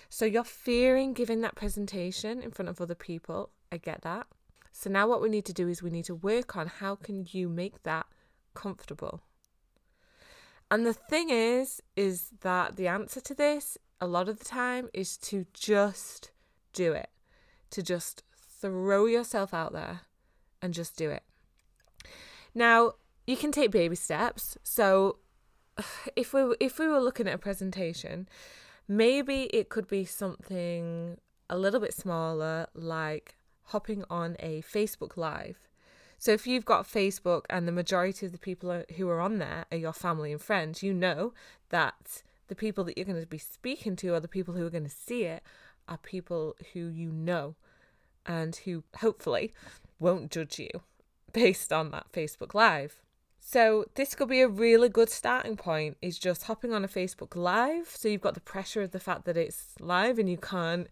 So, 0.09 0.25
you're 0.25 0.45
fearing 0.45 1.13
giving 1.13 1.41
that 1.41 1.57
presentation 1.57 2.41
in 2.41 2.53
front 2.53 2.69
of 2.69 2.81
other 2.81 2.95
people. 2.95 3.51
I 3.71 3.79
get 3.79 4.03
that. 4.03 4.27
So, 4.73 4.89
now 4.89 5.09
what 5.09 5.21
we 5.21 5.29
need 5.29 5.45
to 5.47 5.53
do 5.53 5.69
is 5.69 5.83
we 5.83 5.91
need 5.91 6.05
to 6.07 6.15
work 6.15 6.57
on 6.57 6.69
how 6.69 6.95
can 6.95 7.27
you 7.31 7.49
make 7.49 7.83
that 7.83 8.07
comfortable. 8.55 9.23
And 10.71 10.85
the 10.85 10.93
thing 10.93 11.31
is, 11.31 11.81
is 11.95 12.31
that 12.41 12.77
the 12.77 12.89
answer 12.89 13.21
to 13.21 13.35
this 13.35 13.79
a 14.01 14.07
lot 14.07 14.29
of 14.29 14.39
the 14.39 14.45
time 14.45 14.89
is 14.93 15.17
to 15.17 15.47
just 15.55 16.31
do 16.73 16.93
it, 16.93 17.09
to 17.71 17.83
just 17.83 18.23
throw 18.61 19.07
yourself 19.07 19.55
out 19.55 19.73
there 19.73 20.01
and 20.61 20.75
just 20.75 20.97
do 20.97 21.11
it. 21.11 21.23
Now, 22.55 22.93
you 23.27 23.37
can 23.37 23.53
take 23.53 23.71
baby 23.71 23.97
steps. 23.97 24.57
So, 24.63 25.19
if 26.17 26.33
we 26.33 26.55
if 26.61 26.79
we 26.79 26.89
were 26.89 27.01
looking 27.01 27.29
at 27.29 27.35
a 27.35 27.39
presentation, 27.39 28.29
maybe 28.89 29.45
it 29.45 29.69
could 29.69 29.89
be 29.89 30.05
something 30.05 31.19
a 31.49 31.57
little 31.57 31.81
bit 31.81 31.95
smaller 31.95 32.67
like 32.75 33.37
hopping 33.67 34.05
on 34.11 34.37
a 34.41 34.63
Facebook 34.63 35.17
live. 35.17 35.66
So 36.19 36.33
if 36.33 36.47
you've 36.47 36.65
got 36.65 36.87
Facebook 36.87 37.45
and 37.51 37.69
the 37.69 37.73
majority 37.73 38.27
of 38.27 38.33
the 38.33 38.39
people 38.39 38.83
who 38.97 39.09
are 39.09 39.21
on 39.21 39.39
there 39.39 39.67
are 39.71 39.77
your 39.77 39.93
family 39.93 40.33
and 40.33 40.41
friends, 40.41 40.83
you 40.83 40.95
know 40.95 41.33
that 41.69 42.23
the 42.49 42.55
people 42.55 42.85
that 42.85 42.97
you're 42.97 43.07
going 43.07 43.21
to 43.21 43.27
be 43.27 43.39
speaking 43.39 43.97
to 43.97 44.15
or 44.15 44.21
the 44.21 44.29
people 44.29 44.55
who 44.55 44.67
are 44.67 44.71
going 44.71 44.85
to 44.85 44.91
see 44.91 45.25
it 45.25 45.43
are 45.89 45.99
people 45.99 46.57
who 46.73 46.89
you 46.89 47.11
know 47.11 47.55
and 48.25 48.57
who 48.65 48.83
hopefully 48.99 49.53
won't 49.99 50.31
judge 50.31 50.59
you 50.59 50.71
based 51.33 51.73
on 51.73 51.91
that 51.91 52.11
Facebook 52.13 52.55
Live. 52.55 53.01
So 53.39 53.85
this 53.95 54.17
could 54.17 54.29
be 54.29 54.41
a 54.41 54.49
really 54.49 54.89
good 54.89 55.09
starting 55.09 55.57
point 55.57 55.97
is 56.03 56.19
just 56.19 56.45
hopping 56.45 56.73
on 56.73 56.85
a 56.85 56.89
Facebook 56.89 57.37
Live. 57.37 57.89
So 57.95 58.09
you've 58.09 58.21
got 58.21 58.35
the 58.35 58.41
pressure 58.41 58.83
of 58.83 58.91
the 58.91 58.99
fact 58.99 59.25
that 59.27 59.37
it's 59.37 59.75
live 59.79 60.19
and 60.19 60.29
you 60.29 60.37
can't 60.37 60.89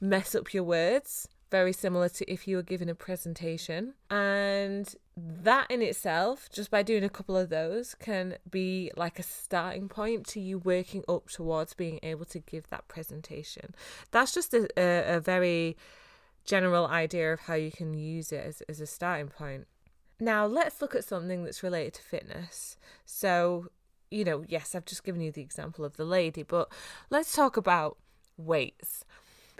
mess 0.00 0.34
up 0.34 0.54
your 0.54 0.64
words 0.64 1.28
very 1.50 1.72
similar 1.72 2.08
to 2.08 2.30
if 2.30 2.46
you 2.46 2.56
were 2.56 2.62
giving 2.62 2.88
a 2.88 2.94
presentation. 2.94 3.94
And 4.08 4.94
that 5.16 5.70
in 5.70 5.82
itself, 5.82 6.48
just 6.52 6.70
by 6.70 6.82
doing 6.82 7.04
a 7.04 7.08
couple 7.08 7.36
of 7.36 7.48
those, 7.48 7.94
can 7.94 8.36
be 8.48 8.90
like 8.96 9.18
a 9.18 9.22
starting 9.22 9.88
point 9.88 10.26
to 10.28 10.40
you 10.40 10.58
working 10.58 11.04
up 11.08 11.28
towards 11.28 11.74
being 11.74 12.00
able 12.02 12.24
to 12.26 12.38
give 12.38 12.68
that 12.68 12.88
presentation. 12.88 13.74
That's 14.10 14.32
just 14.32 14.54
a, 14.54 14.68
a, 14.76 15.16
a 15.16 15.20
very 15.20 15.76
general 16.44 16.86
idea 16.86 17.32
of 17.32 17.40
how 17.40 17.54
you 17.54 17.70
can 17.70 17.94
use 17.94 18.32
it 18.32 18.44
as, 18.44 18.62
as 18.68 18.80
a 18.80 18.86
starting 18.86 19.28
point. 19.28 19.66
Now, 20.18 20.46
let's 20.46 20.80
look 20.80 20.94
at 20.94 21.04
something 21.04 21.44
that's 21.44 21.62
related 21.62 21.94
to 21.94 22.02
fitness. 22.02 22.76
So, 23.04 23.68
you 24.10 24.24
know, 24.24 24.44
yes, 24.46 24.74
I've 24.74 24.84
just 24.84 25.04
given 25.04 25.20
you 25.20 25.32
the 25.32 25.42
example 25.42 25.84
of 25.84 25.96
the 25.96 26.04
lady, 26.04 26.42
but 26.42 26.70
let's 27.08 27.34
talk 27.34 27.56
about 27.56 27.96
weights 28.36 29.04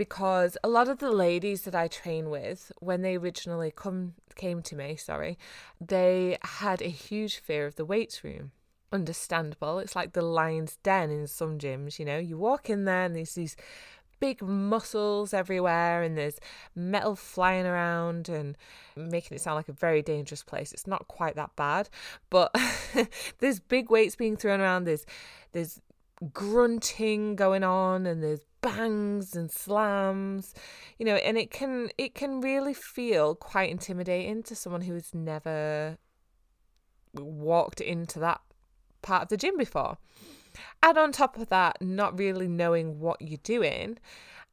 because 0.00 0.56
a 0.64 0.68
lot 0.70 0.88
of 0.88 0.96
the 0.96 1.10
ladies 1.12 1.64
that 1.64 1.74
I 1.74 1.86
train 1.86 2.30
with, 2.30 2.72
when 2.78 3.02
they 3.02 3.16
originally 3.16 3.70
come 3.70 4.14
came 4.34 4.62
to 4.62 4.74
me, 4.74 4.96
sorry, 4.96 5.36
they 5.78 6.38
had 6.40 6.80
a 6.80 6.88
huge 6.88 7.36
fear 7.36 7.66
of 7.66 7.76
the 7.76 7.84
weights 7.84 8.24
room. 8.24 8.52
Understandable. 8.90 9.78
It's 9.78 9.94
like 9.94 10.14
the 10.14 10.22
lion's 10.22 10.76
den 10.76 11.10
in 11.10 11.26
some 11.26 11.58
gyms, 11.58 11.98
you 11.98 12.06
know. 12.06 12.16
You 12.16 12.38
walk 12.38 12.70
in 12.70 12.86
there 12.86 13.04
and 13.04 13.14
there's 13.14 13.34
these 13.34 13.56
big 14.20 14.40
muscles 14.40 15.34
everywhere 15.34 16.02
and 16.02 16.16
there's 16.16 16.40
metal 16.74 17.14
flying 17.14 17.66
around 17.66 18.30
and 18.30 18.56
making 18.96 19.36
it 19.36 19.42
sound 19.42 19.56
like 19.56 19.68
a 19.68 19.74
very 19.74 20.00
dangerous 20.00 20.42
place. 20.42 20.72
It's 20.72 20.86
not 20.86 21.08
quite 21.08 21.36
that 21.36 21.54
bad, 21.56 21.90
but 22.30 22.54
there's 23.38 23.60
big 23.60 23.90
weights 23.90 24.16
being 24.16 24.38
thrown 24.38 24.62
around. 24.62 24.84
There's 24.84 25.04
there's 25.52 25.78
grunting 26.32 27.36
going 27.36 27.64
on 27.64 28.06
and 28.06 28.22
there's 28.22 28.46
bangs 28.62 29.34
and 29.34 29.50
slams 29.50 30.54
you 30.98 31.06
know 31.06 31.14
and 31.14 31.38
it 31.38 31.50
can 31.50 31.90
it 31.96 32.14
can 32.14 32.40
really 32.40 32.74
feel 32.74 33.34
quite 33.34 33.70
intimidating 33.70 34.42
to 34.42 34.54
someone 34.54 34.82
who 34.82 34.94
has 34.94 35.14
never 35.14 35.96
walked 37.14 37.80
into 37.80 38.18
that 38.18 38.40
part 39.02 39.22
of 39.24 39.28
the 39.28 39.36
gym 39.36 39.56
before. 39.56 39.98
And 40.82 40.98
on 40.98 41.12
top 41.12 41.38
of 41.38 41.48
that 41.48 41.80
not 41.80 42.18
really 42.18 42.48
knowing 42.48 42.98
what 42.98 43.20
you're 43.22 43.38
doing 43.42 43.98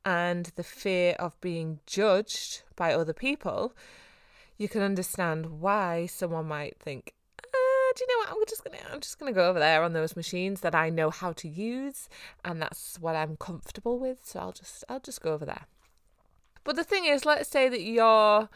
and 0.06 0.52
the 0.56 0.64
fear 0.64 1.16
of 1.20 1.40
being 1.42 1.80
judged 1.86 2.62
by 2.76 2.94
other 2.94 3.14
people 3.14 3.76
you 4.58 4.70
can 4.70 4.82
understand 4.82 5.60
why 5.60 6.06
someone 6.06 6.48
might 6.48 6.80
think 6.80 7.14
do 7.98 8.06
you 8.08 8.13
know 8.13 8.20
what? 8.20 8.38
I'm 8.38 8.46
just 8.48 8.63
gonna 8.63 8.77
I'm 8.94 9.00
just 9.00 9.18
gonna 9.18 9.34
go 9.34 9.50
over 9.50 9.58
there 9.58 9.82
on 9.82 9.94
those 9.94 10.16
machines 10.16 10.62
that 10.62 10.75
I 10.75 10.92
know 10.92 11.10
how 11.10 11.34
to 11.34 11.48
use 11.48 12.10
and 12.46 12.62
that's 12.62 13.00
what 13.00 13.16
I'm 13.16 13.38
comfortable 13.38 13.98
with. 13.98 14.20
So 14.24 14.39
I'll 14.39 14.51
just 14.51 14.84
I'll 14.88 15.00
just 15.00 15.22
go 15.22 15.34
over 15.34 15.46
there. 15.46 15.66
But 16.63 16.75
the 16.75 16.84
thing 16.84 17.06
is, 17.06 17.25
let's 17.25 17.50
say 17.50 17.70
that 17.70 17.82
your 17.82 18.50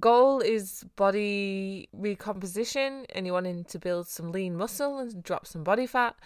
goal 0.00 0.40
is 0.40 0.84
body 0.96 1.88
recomposition 1.92 3.06
and 3.14 3.24
you're 3.24 3.34
wanting 3.34 3.64
to 3.64 3.78
build 3.78 4.08
some 4.08 4.32
lean 4.32 4.56
muscle 4.56 4.98
and 4.98 5.22
drop 5.22 5.46
some 5.46 5.62
body 5.62 5.86
fat, 5.86 6.16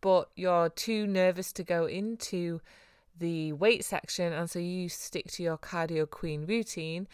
but 0.00 0.28
you're 0.36 0.68
too 0.68 1.08
nervous 1.08 1.52
to 1.54 1.64
go 1.64 1.86
into 1.86 2.60
the 3.18 3.52
weight 3.54 3.84
section 3.84 4.32
and 4.32 4.50
so 4.50 4.58
you 4.58 4.88
stick 4.88 5.30
to 5.32 5.42
your 5.42 5.56
cardio 5.56 6.08
queen 6.08 6.46
routine 6.46 7.08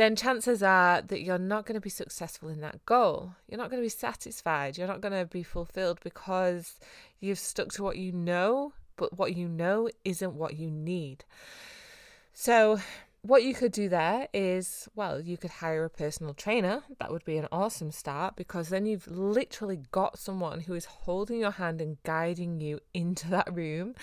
then 0.00 0.16
chances 0.16 0.62
are 0.62 1.02
that 1.02 1.22
you're 1.22 1.38
not 1.38 1.66
going 1.66 1.74
to 1.74 1.80
be 1.80 1.90
successful 1.90 2.48
in 2.48 2.60
that 2.60 2.84
goal. 2.86 3.34
You're 3.48 3.58
not 3.58 3.70
going 3.70 3.82
to 3.82 3.86
be 3.86 3.90
satisfied. 3.90 4.78
You're 4.78 4.86
not 4.86 5.00
going 5.00 5.18
to 5.18 5.26
be 5.26 5.42
fulfilled 5.42 6.00
because 6.02 6.78
you've 7.18 7.38
stuck 7.38 7.72
to 7.72 7.82
what 7.82 7.98
you 7.98 8.12
know, 8.12 8.72
but 8.96 9.18
what 9.18 9.34
you 9.34 9.48
know 9.48 9.88
isn't 10.04 10.34
what 10.34 10.56
you 10.56 10.70
need. 10.70 11.24
So, 12.32 12.80
what 13.22 13.42
you 13.42 13.52
could 13.52 13.72
do 13.72 13.90
there 13.90 14.28
is 14.32 14.88
well, 14.94 15.20
you 15.20 15.36
could 15.36 15.50
hire 15.50 15.84
a 15.84 15.90
personal 15.90 16.32
trainer. 16.32 16.82
That 16.98 17.10
would 17.10 17.24
be 17.24 17.36
an 17.36 17.48
awesome 17.52 17.90
start 17.90 18.36
because 18.36 18.70
then 18.70 18.86
you've 18.86 19.08
literally 19.08 19.82
got 19.90 20.18
someone 20.18 20.60
who 20.60 20.74
is 20.74 20.86
holding 20.86 21.40
your 21.40 21.50
hand 21.50 21.82
and 21.82 22.02
guiding 22.02 22.60
you 22.60 22.80
into 22.94 23.28
that 23.28 23.52
room 23.52 23.94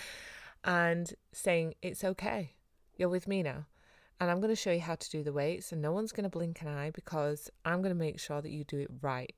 and 0.63 1.13
saying, 1.32 1.75
It's 1.82 2.04
okay. 2.04 2.51
You're 2.96 3.10
with 3.10 3.27
me 3.27 3.42
now 3.42 3.66
and 4.19 4.31
I'm 4.31 4.39
going 4.39 4.50
to 4.50 4.55
show 4.55 4.71
you 4.71 4.81
how 4.81 4.95
to 4.95 5.09
do 5.09 5.24
the 5.24 5.33
weights, 5.33 5.71
and 5.71 5.81
no 5.81 5.91
one's 5.91 6.12
going 6.12 6.24
to 6.24 6.29
blink 6.29 6.62
an 6.62 6.67
eye 6.67 6.91
because 6.91 7.50
I'm 7.65 7.81
going 7.81 7.93
to 7.93 8.00
make 8.00 8.19
sure 8.19 8.41
that 8.41 8.51
you 8.51 8.63
do 8.63 8.79
it 8.79 8.89
right. 9.01 9.36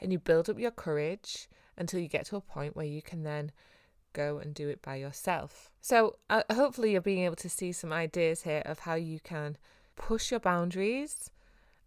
And 0.00 0.12
you 0.12 0.18
build 0.18 0.48
up 0.48 0.58
your 0.58 0.70
courage 0.70 1.48
until 1.76 2.00
you 2.00 2.08
get 2.08 2.26
to 2.26 2.36
a 2.36 2.40
point 2.40 2.76
where 2.76 2.86
you 2.86 3.02
can 3.02 3.22
then 3.22 3.52
go 4.12 4.38
and 4.38 4.54
do 4.54 4.68
it 4.68 4.82
by 4.82 4.96
yourself. 4.96 5.70
So, 5.80 6.16
uh, 6.28 6.42
hopefully, 6.52 6.92
you're 6.92 7.00
being 7.00 7.24
able 7.24 7.36
to 7.36 7.48
see 7.48 7.72
some 7.72 7.92
ideas 7.92 8.42
here 8.42 8.62
of 8.64 8.80
how 8.80 8.94
you 8.94 9.20
can 9.20 9.56
push 9.96 10.30
your 10.30 10.40
boundaries 10.40 11.30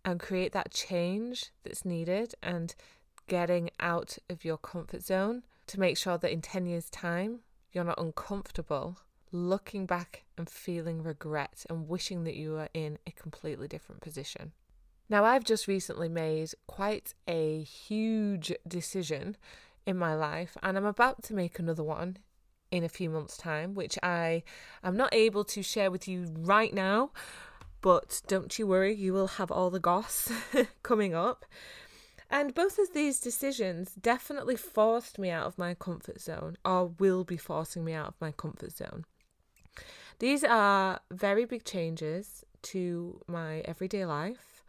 and 0.03 0.19
create 0.19 0.51
that 0.53 0.71
change 0.71 1.51
that's 1.63 1.85
needed 1.85 2.33
and 2.41 2.73
getting 3.27 3.69
out 3.79 4.17
of 4.29 4.43
your 4.43 4.57
comfort 4.57 5.03
zone 5.03 5.43
to 5.67 5.79
make 5.79 5.97
sure 5.97 6.17
that 6.17 6.31
in 6.31 6.41
10 6.41 6.65
years' 6.65 6.89
time, 6.89 7.41
you're 7.71 7.83
not 7.83 7.99
uncomfortable 7.99 8.97
looking 9.31 9.85
back 9.85 10.25
and 10.37 10.49
feeling 10.49 11.03
regret 11.03 11.65
and 11.69 11.87
wishing 11.87 12.23
that 12.25 12.35
you 12.35 12.51
were 12.53 12.69
in 12.73 12.97
a 13.07 13.11
completely 13.11 13.67
different 13.67 14.01
position. 14.01 14.51
Now, 15.09 15.25
I've 15.25 15.43
just 15.43 15.67
recently 15.67 16.09
made 16.09 16.51
quite 16.67 17.13
a 17.27 17.63
huge 17.63 18.53
decision 18.67 19.35
in 19.85 19.97
my 19.97 20.15
life, 20.15 20.57
and 20.63 20.77
I'm 20.77 20.85
about 20.85 21.23
to 21.23 21.33
make 21.33 21.59
another 21.59 21.83
one 21.83 22.17
in 22.71 22.83
a 22.83 22.89
few 22.89 23.09
months' 23.09 23.35
time, 23.35 23.73
which 23.73 23.99
I 24.01 24.43
am 24.83 24.95
not 24.95 25.13
able 25.13 25.43
to 25.45 25.61
share 25.61 25.91
with 25.91 26.07
you 26.07 26.27
right 26.37 26.73
now. 26.73 27.11
But 27.81 28.21
don't 28.27 28.57
you 28.57 28.67
worry, 28.67 28.95
you 28.95 29.11
will 29.11 29.27
have 29.27 29.51
all 29.51 29.69
the 29.69 29.79
goss 29.79 30.31
coming 30.83 31.13
up. 31.13 31.45
And 32.29 32.53
both 32.53 32.79
of 32.79 32.93
these 32.93 33.19
decisions 33.19 33.93
definitely 33.93 34.55
forced 34.55 35.19
me 35.19 35.29
out 35.29 35.47
of 35.47 35.57
my 35.57 35.73
comfort 35.73 36.21
zone, 36.21 36.57
or 36.63 36.85
will 36.87 37.25
be 37.25 37.35
forcing 37.35 37.83
me 37.83 37.93
out 37.93 38.07
of 38.07 38.21
my 38.21 38.31
comfort 38.31 38.71
zone. 38.71 39.03
These 40.19 40.43
are 40.43 40.99
very 41.09 41.45
big 41.45 41.63
changes 41.63 42.45
to 42.63 43.21
my 43.27 43.59
everyday 43.61 44.05
life, 44.05 44.63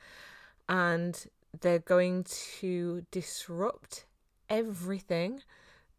and 0.69 1.27
they're 1.61 1.79
going 1.79 2.25
to 2.61 3.05
disrupt 3.11 4.07
everything 4.49 5.43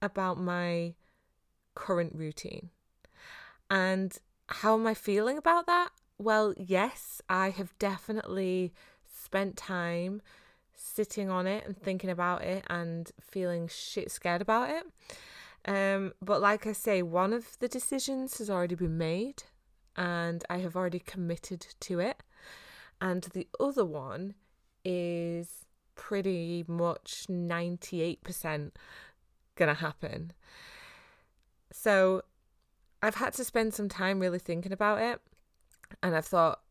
about 0.02 0.40
my 0.40 0.96
current 1.76 2.14
routine. 2.16 2.70
And 3.70 4.18
how 4.48 4.76
am 4.76 4.88
I 4.88 4.94
feeling 4.94 5.38
about 5.38 5.66
that? 5.68 5.90
Well, 6.18 6.54
yes, 6.58 7.22
I 7.30 7.50
have 7.50 7.78
definitely 7.80 8.74
spent 9.12 9.58
time 9.58 10.22
sitting 10.76 11.30
on 11.30 11.48
it 11.48 11.66
and 11.66 11.78
thinking 11.78 12.10
about 12.10 12.44
it 12.44 12.66
and 12.70 13.12
feeling 13.22 13.68
shit 13.68 14.12
scared 14.12 14.42
about 14.42 14.70
it. 14.70 14.86
Um, 15.66 16.14
but 16.22 16.42
like 16.42 16.68
I 16.68 16.74
say, 16.74 17.02
one 17.02 17.34
of 17.34 17.58
the 17.60 17.68
decisions 17.68 18.38
has 18.38 18.50
already 18.50 18.76
been 18.76 18.98
made 18.98 19.44
and 19.96 20.44
I 20.50 20.58
have 20.58 20.76
already 20.76 21.00
committed 21.00 21.66
to 21.82 22.00
it. 22.00 22.22
And 23.00 23.24
the 23.34 23.48
other 23.60 23.86
one 23.86 24.36
is 24.84 25.66
pretty 25.96 26.66
much 26.68 27.28
98% 27.30 28.72
gonna 29.56 29.74
happen. 29.76 30.34
So 31.72 32.24
I've 33.02 33.16
had 33.16 33.34
to 33.34 33.44
spend 33.44 33.74
some 33.74 33.90
time 33.90 34.20
really 34.20 34.40
thinking 34.40 34.72
about 34.72 35.02
it. 35.02 35.22
And 36.02 36.16
I've 36.16 36.26
thought 36.26 36.62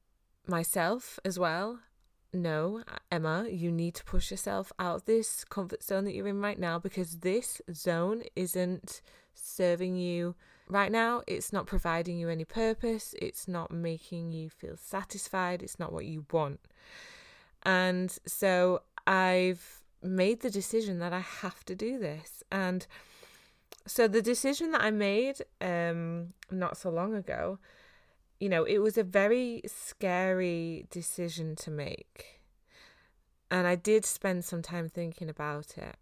myself 0.47 1.19
as 1.25 1.39
well 1.39 1.81
no, 2.33 2.83
Emma, 3.11 3.47
you 3.51 3.71
need 3.71 3.95
to 3.97 4.05
push 4.05 4.31
yourself 4.31 4.73
out 4.79 4.97
of 4.97 5.05
this 5.05 5.45
comfort 5.45 5.83
zone 5.83 6.05
that 6.05 6.15
you're 6.15 6.29
in 6.29 6.41
right 6.41 6.59
now 6.59 6.79
because 6.79 7.19
this 7.19 7.61
zone 7.75 8.23
isn't 8.35 9.03
serving 9.35 9.97
you 9.97 10.35
right 10.69 10.91
now. 10.91 11.23
It's 11.27 11.53
not 11.53 11.67
providing 11.67 12.19
you 12.19 12.29
any 12.29 12.45
purpose. 12.45 13.15
It's 13.21 13.47
not 13.47 13.71
making 13.71 14.33
you 14.33 14.49
feel 14.49 14.77
satisfied. 14.77 15.63
It's 15.63 15.79
not 15.79 15.93
what 15.93 16.07
you 16.07 16.25
want. 16.33 16.61
And 17.65 18.17
so 18.27 18.83
I've 19.07 19.83
made 20.03 20.41
the 20.41 20.51
decision 20.51 20.99
that 20.99 21.13
I 21.13 21.21
have 21.21 21.65
to 21.67 21.75
do 21.75 21.99
this. 21.99 22.43
And 22.51 22.87
so 23.87 24.09
the 24.09 24.23
decision 24.23 24.73
that 24.73 24.83
I 24.83 24.91
made 24.91 25.37
um 25.61 26.35
not 26.51 26.77
so 26.77 26.89
long 26.91 27.15
ago 27.15 27.59
you 28.43 28.49
know, 28.49 28.65
it 28.65 28.79
was 28.79 28.99
a 28.99 29.05
very 29.05 29.63
scary 29.67 30.85
decision 30.91 31.55
to 31.55 31.71
make. 31.71 32.41
And 33.53 33.69
I 33.69 33.77
did 33.77 34.05
spend 34.05 34.45
some 34.45 34.63
time 34.63 34.89
thinking 34.89 35.29
about 35.29 35.79
it. 35.79 35.95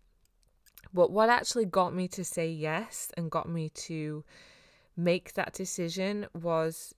But 0.94 1.10
what 1.10 1.28
actually 1.28 1.66
got 1.66 1.94
me 1.94 2.08
to 2.08 2.24
say 2.24 2.48
yes 2.48 3.12
and 3.14 3.30
got 3.30 3.46
me 3.46 3.68
to 3.90 4.24
make 4.96 5.34
that 5.34 5.52
decision 5.52 6.28
was 6.32 6.94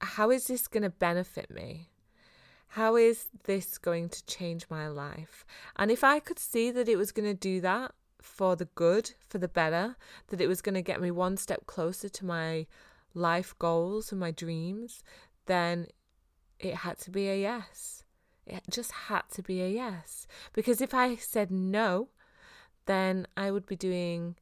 how 0.00 0.32
is 0.32 0.48
this 0.48 0.66
going 0.66 0.82
to 0.82 0.90
benefit 0.90 1.48
me? 1.48 1.90
How 2.70 2.96
is 2.96 3.28
this 3.44 3.78
going 3.78 4.08
to 4.08 4.26
change 4.26 4.66
my 4.68 4.88
life? 4.88 5.46
And 5.76 5.92
if 5.92 6.02
I 6.02 6.18
could 6.18 6.40
see 6.40 6.72
that 6.72 6.88
it 6.88 6.96
was 6.96 7.12
going 7.12 7.28
to 7.28 7.34
do 7.34 7.60
that 7.60 7.92
for 8.20 8.56
the 8.56 8.68
good, 8.74 9.12
for 9.28 9.38
the 9.38 9.46
better, 9.46 9.94
that 10.26 10.40
it 10.40 10.48
was 10.48 10.60
going 10.60 10.74
to 10.74 10.82
get 10.82 11.00
me 11.00 11.12
one 11.12 11.36
step 11.36 11.66
closer 11.66 12.08
to 12.08 12.24
my 12.24 12.66
life 13.16 13.54
goals 13.58 14.12
and 14.12 14.20
my 14.20 14.30
dreams, 14.30 15.02
then 15.46 15.86
it 16.58 16.74
had 16.74 16.98
to 16.98 17.10
be 17.10 17.28
a 17.28 17.40
yes. 17.40 18.04
It 18.46 18.62
just 18.70 18.92
had 18.92 19.22
to 19.32 19.42
be 19.42 19.60
a 19.62 19.68
yes. 19.68 20.26
Because 20.52 20.80
if 20.80 20.94
I 20.94 21.16
said 21.16 21.50
no, 21.50 22.08
then 22.86 23.26
I 23.36 23.50
would 23.50 23.66
be 23.66 23.76
doing 23.76 24.36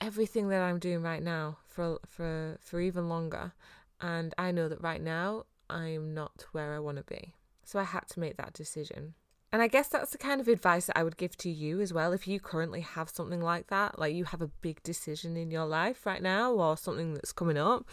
everything 0.00 0.48
that 0.48 0.62
I'm 0.62 0.78
doing 0.78 1.02
right 1.02 1.22
now 1.22 1.58
for 1.66 1.98
for 2.06 2.58
for 2.60 2.80
even 2.80 3.08
longer. 3.08 3.52
And 4.00 4.34
I 4.36 4.50
know 4.50 4.68
that 4.68 4.82
right 4.82 5.00
now 5.00 5.44
I'm 5.70 6.12
not 6.14 6.46
where 6.52 6.74
I 6.74 6.80
want 6.80 6.98
to 6.98 7.04
be. 7.04 7.34
So 7.64 7.78
I 7.78 7.84
had 7.84 8.08
to 8.08 8.20
make 8.20 8.36
that 8.36 8.52
decision. 8.52 9.14
And 9.56 9.62
I 9.62 9.68
guess 9.68 9.88
that's 9.88 10.10
the 10.10 10.18
kind 10.18 10.38
of 10.38 10.48
advice 10.48 10.84
that 10.84 10.98
I 10.98 11.02
would 11.02 11.16
give 11.16 11.34
to 11.38 11.48
you 11.48 11.80
as 11.80 11.90
well. 11.90 12.12
If 12.12 12.28
you 12.28 12.38
currently 12.38 12.82
have 12.82 13.08
something 13.08 13.40
like 13.40 13.68
that, 13.68 13.98
like 13.98 14.14
you 14.14 14.24
have 14.24 14.42
a 14.42 14.48
big 14.48 14.82
decision 14.82 15.34
in 15.34 15.50
your 15.50 15.64
life 15.64 16.04
right 16.04 16.20
now 16.20 16.52
or 16.52 16.76
something 16.76 17.14
that's 17.14 17.32
coming 17.32 17.56
up, 17.56 17.88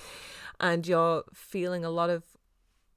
and 0.59 0.85
you're 0.85 1.23
feeling 1.33 1.85
a 1.85 1.89
lot 1.89 2.09
of 2.09 2.23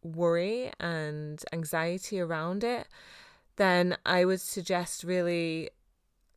worry 0.03 0.73
and 0.81 1.45
anxiety 1.53 2.19
around 2.19 2.65
it, 2.65 2.89
then 3.55 3.99
I 4.05 4.25
would 4.25 4.41
suggest 4.41 5.05
really 5.05 5.71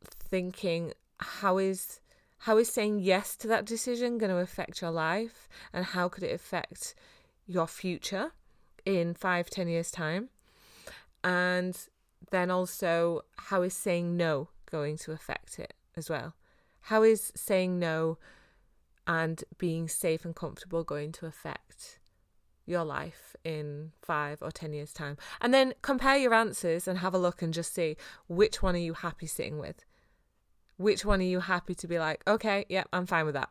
thinking 0.04 0.92
how 1.18 1.58
is 1.58 2.00
how 2.38 2.58
is 2.58 2.68
saying 2.68 3.00
yes 3.00 3.34
to 3.38 3.48
that 3.48 3.64
decision 3.64 4.18
going 4.18 4.30
to 4.30 4.36
affect 4.36 4.80
your 4.80 4.92
life 4.92 5.48
and 5.72 5.84
how 5.84 6.08
could 6.08 6.22
it 6.22 6.32
affect 6.32 6.94
your 7.48 7.66
future 7.66 8.30
in 8.86 9.14
five 9.14 9.50
ten 9.50 9.66
years 9.66 9.90
time 9.90 10.28
and 11.24 11.88
then 12.30 12.50
also 12.50 13.22
how 13.36 13.62
is 13.62 13.74
saying 13.74 14.16
no 14.16 14.48
going 14.70 14.96
to 14.98 15.12
affect 15.12 15.58
it 15.58 15.74
as 15.96 16.08
well? 16.10 16.34
How 16.82 17.02
is 17.02 17.32
saying 17.34 17.78
no 17.78 18.18
and 19.06 19.42
being 19.58 19.88
safe 19.88 20.24
and 20.24 20.34
comfortable 20.34 20.84
going 20.84 21.12
to 21.12 21.26
affect 21.26 21.98
your 22.66 22.84
life 22.84 23.34
in 23.42 23.92
five 24.00 24.38
or 24.40 24.50
ten 24.50 24.72
years' 24.72 24.92
time? 24.92 25.16
And 25.40 25.52
then 25.52 25.74
compare 25.82 26.16
your 26.16 26.34
answers 26.34 26.86
and 26.86 26.98
have 26.98 27.14
a 27.14 27.18
look 27.18 27.42
and 27.42 27.52
just 27.52 27.74
see 27.74 27.96
which 28.28 28.62
one 28.62 28.74
are 28.74 28.78
you 28.78 28.94
happy 28.94 29.26
sitting 29.26 29.58
with? 29.58 29.84
Which 30.76 31.04
one 31.04 31.20
are 31.20 31.24
you 31.24 31.40
happy 31.40 31.74
to 31.74 31.86
be 31.86 31.98
like, 31.98 32.22
okay, 32.26 32.64
yeah, 32.68 32.84
I'm 32.92 33.06
fine 33.06 33.26
with 33.26 33.34
that. 33.34 33.50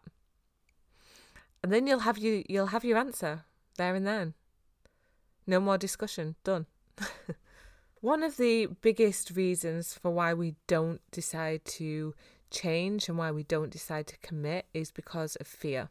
And 1.62 1.72
then 1.72 1.88
you'll 1.88 2.00
have 2.00 2.18
you 2.18 2.44
you'll 2.48 2.68
have 2.68 2.86
your 2.86 2.98
answer 2.98 3.44
there 3.78 3.96
and 3.96 4.08
then. 4.08 4.34
No 5.46 5.60
more 5.60 5.78
discussion. 5.78 6.36
Done. 6.44 6.68
One 8.02 8.24
of 8.24 8.38
the 8.38 8.68
biggest 8.68 9.32
reasons 9.32 9.94
for 9.94 10.10
why 10.10 10.34
we 10.34 10.56
don't 10.68 11.02
decide 11.12 11.66
to 11.66 12.14
change 12.50 13.10
and 13.10 13.18
why 13.18 13.30
we 13.32 13.44
don't 13.44 13.70
decide 13.70 14.08
to 14.08 14.18
commit 14.20 14.66
is 14.74 14.90
because 14.90 15.36
of 15.36 15.48
fear. 15.48 15.90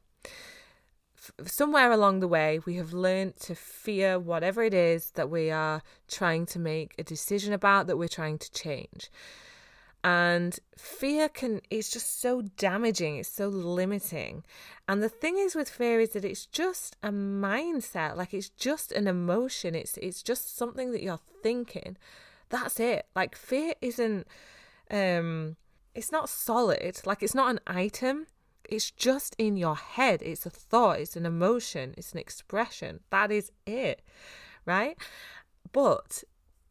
somewhere 1.44 1.92
along 1.92 2.20
the 2.20 2.28
way, 2.28 2.60
we 2.64 2.76
have 2.76 2.92
learned 2.94 3.36
to 3.36 3.54
fear 3.54 4.18
whatever 4.18 4.62
it 4.62 4.72
is 4.72 5.10
that 5.12 5.28
we 5.28 5.50
are 5.50 5.82
trying 6.06 6.46
to 6.46 6.58
make 6.58 6.94
a 6.98 7.04
decision 7.04 7.52
about, 7.52 7.86
that 7.86 7.98
we're 7.98 8.08
trying 8.08 8.38
to 8.38 8.50
change. 8.52 9.10
And 10.04 10.58
fear 10.76 11.28
can, 11.28 11.60
it's 11.70 11.90
just 11.90 12.20
so 12.20 12.42
damaging, 12.56 13.16
it's 13.16 13.28
so 13.28 13.48
limiting. 13.48 14.44
And 14.86 15.02
the 15.02 15.08
thing 15.08 15.38
is 15.38 15.54
with 15.54 15.68
fear 15.68 16.00
is 16.00 16.10
that 16.10 16.24
it's 16.24 16.46
just 16.46 16.96
a 17.02 17.10
mindset, 17.10 18.16
like 18.16 18.32
it's 18.32 18.48
just 18.48 18.92
an 18.92 19.08
emotion, 19.08 19.74
it's, 19.74 19.96
it's 19.96 20.22
just 20.22 20.56
something 20.56 20.92
that 20.92 21.02
you're 21.02 21.20
thinking. 21.42 21.96
That's 22.48 22.78
it. 22.78 23.06
Like 23.16 23.34
fear 23.36 23.74
isn't, 23.82 24.26
um, 24.90 25.56
it's 25.94 26.12
not 26.12 26.28
solid, 26.28 27.00
like 27.04 27.22
it's 27.22 27.34
not 27.34 27.50
an 27.50 27.60
item. 27.66 28.26
It's 28.68 28.90
just 28.90 29.34
in 29.38 29.56
your 29.56 29.76
head. 29.76 30.20
It's 30.22 30.44
a 30.44 30.50
thought, 30.50 31.00
it's 31.00 31.16
an 31.16 31.24
emotion, 31.24 31.94
it's 31.96 32.12
an 32.12 32.18
expression. 32.18 33.00
That 33.10 33.32
is 33.32 33.50
it, 33.66 34.02
right? 34.66 34.96
But 35.72 36.22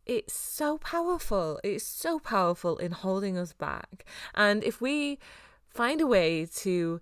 it's 0.08 0.34
so 0.34 0.78
powerful. 0.78 1.60
It's 1.64 1.84
so 1.84 2.20
powerful 2.20 2.78
in 2.78 2.92
holding 2.92 3.38
us 3.38 3.54
back. 3.54 4.06
And 4.34 4.64
if 4.64 4.82
we 4.82 5.20
find 5.70 6.02
a 6.02 6.08
way 6.08 6.48
to 6.58 7.02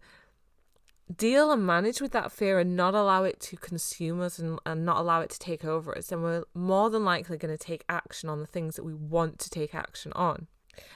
deal 1.16 1.52
and 1.52 1.66
manage 1.66 2.02
with 2.02 2.12
that 2.14 2.32
fear 2.32 2.58
and 2.60 2.76
not 2.76 2.96
allow 2.96 3.24
it 3.24 3.40
to 3.40 3.58
consume 3.58 4.22
us 4.22 4.40
and, 4.40 4.60
and 4.66 4.86
not 4.86 4.98
allow 4.98 5.22
it 5.22 5.30
to 5.30 5.40
take 5.40 5.64
over 5.64 5.96
us, 5.96 6.08
then 6.08 6.22
we're 6.24 6.44
more 6.54 6.90
than 6.90 7.06
likely 7.06 7.38
going 7.38 7.56
to 7.56 7.64
take 7.64 7.84
action 7.88 8.28
on 8.28 8.40
the 8.40 8.48
things 8.48 8.76
that 8.76 8.84
we 8.84 8.94
want 8.94 9.38
to 9.40 9.50
take 9.50 9.76
action 9.76 10.12
on. 10.14 10.48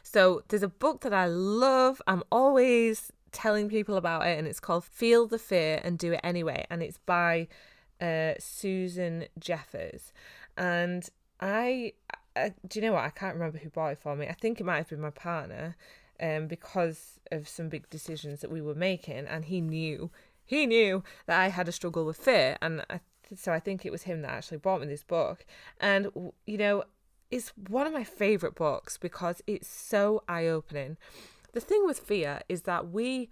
So 0.04 0.44
there's 0.48 0.64
a 0.64 0.68
book 0.68 1.02
that 1.02 1.14
I 1.14 1.28
love. 1.28 2.02
I'm 2.08 2.24
always 2.32 3.12
telling 3.32 3.70
people 3.70 3.96
about 3.96 4.26
it, 4.26 4.38
and 4.38 4.48
it's 4.48 4.60
called 4.60 4.84
Feel 4.84 5.28
the 5.28 5.40
Fear 5.40 5.82
and 5.84 5.98
Do 5.98 6.14
It 6.14 6.22
Anyway. 6.24 6.66
And 6.70 6.82
it's 6.82 6.98
by 7.06 7.48
uh, 8.02 8.34
Susan 8.40 9.26
Jeffers. 9.38 10.12
And 10.58 11.08
I, 11.40 11.94
I, 12.36 12.54
do 12.68 12.80
you 12.80 12.86
know 12.86 12.94
what? 12.94 13.06
I 13.06 13.10
can't 13.10 13.36
remember 13.36 13.58
who 13.58 13.70
bought 13.70 13.94
it 13.94 14.00
for 14.00 14.16
me. 14.16 14.28
I 14.28 14.34
think 14.34 14.60
it 14.60 14.66
might 14.66 14.78
have 14.78 14.90
been 14.90 15.02
my 15.02 15.10
partner, 15.10 15.76
um, 16.20 16.48
because 16.48 17.20
of 17.32 17.48
some 17.48 17.70
big 17.70 17.90
decisions 17.90 18.42
that 18.42 18.52
we 18.52 18.62
were 18.62 18.76
making, 18.76 19.26
and 19.28 19.46
he 19.46 19.62
knew, 19.62 20.12
he 20.46 20.66
knew 20.66 21.04
that 21.28 21.40
I 21.40 21.48
had 21.48 21.68
a 21.68 21.72
struggle 21.72 22.06
with 22.06 22.18
fear, 22.18 22.58
and 22.62 22.84
I, 22.90 23.00
so 23.36 23.54
I 23.54 23.60
think 23.60 23.86
it 23.86 23.92
was 23.92 24.04
him 24.04 24.22
that 24.22 24.32
actually 24.32 24.58
bought 24.58 24.82
me 24.82 24.88
this 24.88 25.04
book, 25.04 25.46
and 25.80 26.12
you 26.46 26.58
know, 26.58 26.84
it's 27.32 27.54
one 27.70 27.88
of 27.88 27.94
my 27.94 28.04
favorite 28.04 28.56
books 28.56 28.98
because 28.98 29.42
it's 29.46 29.68
so 29.68 30.24
eye 30.28 30.48
opening. 30.48 30.98
The 31.54 31.60
thing 31.60 31.86
with 31.86 32.00
fear 32.00 32.42
is 32.50 32.64
that 32.64 32.90
we 32.90 33.30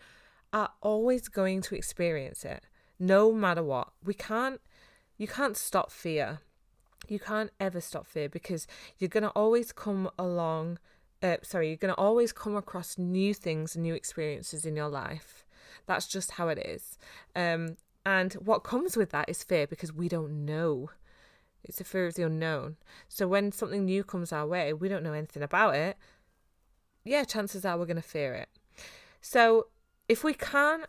are 0.53 0.69
always 0.81 1.27
going 1.27 1.61
to 1.61 1.75
experience 1.75 2.45
it, 2.45 2.63
no 2.99 3.33
matter 3.33 3.63
what. 3.63 3.89
We 4.03 4.13
can't, 4.13 4.61
you 5.17 5.27
can't 5.27 5.57
stop 5.57 5.91
fear 5.91 6.39
you 7.11 7.19
can't 7.19 7.51
ever 7.59 7.81
stop 7.81 8.05
fear 8.05 8.29
because 8.29 8.67
you're 8.97 9.09
going 9.09 9.23
to 9.23 9.29
always 9.29 9.71
come 9.71 10.09
along 10.17 10.79
uh, 11.23 11.37
sorry 11.41 11.69
you're 11.69 11.77
going 11.77 11.93
to 11.93 11.99
always 11.99 12.31
come 12.31 12.55
across 12.55 12.97
new 12.97 13.33
things 13.33 13.75
and 13.75 13.83
new 13.83 13.95
experiences 13.95 14.65
in 14.65 14.75
your 14.75 14.89
life 14.89 15.45
that's 15.85 16.07
just 16.07 16.31
how 16.31 16.47
it 16.47 16.59
is 16.59 16.97
um, 17.35 17.77
and 18.05 18.33
what 18.35 18.63
comes 18.63 18.95
with 18.95 19.09
that 19.11 19.27
is 19.29 19.43
fear 19.43 19.67
because 19.67 19.91
we 19.91 20.07
don't 20.07 20.45
know 20.45 20.89
It's 21.63 21.77
the 21.77 21.83
fear 21.83 22.07
of 22.07 22.15
the 22.15 22.23
unknown. 22.23 22.77
So 23.07 23.27
when 23.27 23.51
something 23.51 23.85
new 23.85 24.03
comes 24.03 24.31
our 24.31 24.47
way, 24.47 24.73
we 24.73 24.87
don't 24.87 25.03
know 25.03 25.13
anything 25.13 25.43
about 25.43 25.75
it. 25.75 25.97
Yeah, 27.03 27.23
chances 27.23 27.65
are 27.65 27.77
we're 27.77 27.85
going 27.85 27.97
to 27.97 28.01
fear 28.01 28.33
it. 28.33 28.49
So 29.21 29.67
if 30.07 30.23
we 30.23 30.33
can't 30.33 30.85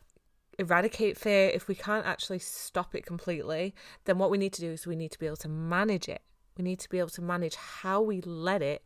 eradicate 0.59 1.17
fear, 1.17 1.51
if 1.55 1.69
we 1.69 1.75
can't 1.75 2.07
actually 2.07 2.41
stop 2.41 2.95
it 2.95 3.07
completely, 3.07 3.75
then 4.05 4.19
what 4.19 4.31
we 4.31 4.39
need 4.39 4.53
to 4.55 4.61
do 4.61 4.71
is 4.71 4.87
we 4.87 4.97
need 4.97 5.13
to 5.13 5.19
be 5.19 5.27
able 5.27 5.37
to 5.37 5.49
manage 5.49 6.09
it. 6.09 6.23
We 6.57 6.65
need 6.65 6.81
to 6.81 6.89
be 6.89 6.99
able 6.99 7.11
to 7.11 7.23
manage 7.23 7.55
how 7.55 8.01
we 8.01 8.21
let 8.21 8.63
it 8.63 8.83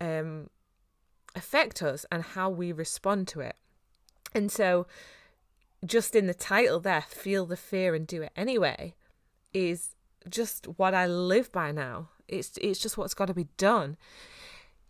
um, 0.00 0.48
affect 1.34 1.82
us 1.82 2.06
and 2.10 2.22
how 2.22 2.48
we 2.48 2.72
respond 2.72 3.28
to 3.28 3.40
it. 3.40 3.56
And 4.34 4.50
so, 4.50 4.86
just 5.84 6.16
in 6.16 6.26
the 6.26 6.34
title 6.34 6.80
there, 6.80 7.02
Feel 7.02 7.46
the 7.46 7.56
Fear 7.56 7.94
and 7.94 8.06
Do 8.06 8.22
It 8.22 8.32
Anyway, 8.34 8.94
is 9.52 9.94
just 10.28 10.66
what 10.76 10.94
I 10.94 11.06
live 11.06 11.52
by 11.52 11.70
now. 11.72 12.08
It's, 12.26 12.58
it's 12.60 12.80
just 12.80 12.98
what's 12.98 13.14
got 13.14 13.26
to 13.26 13.34
be 13.34 13.48
done. 13.56 13.96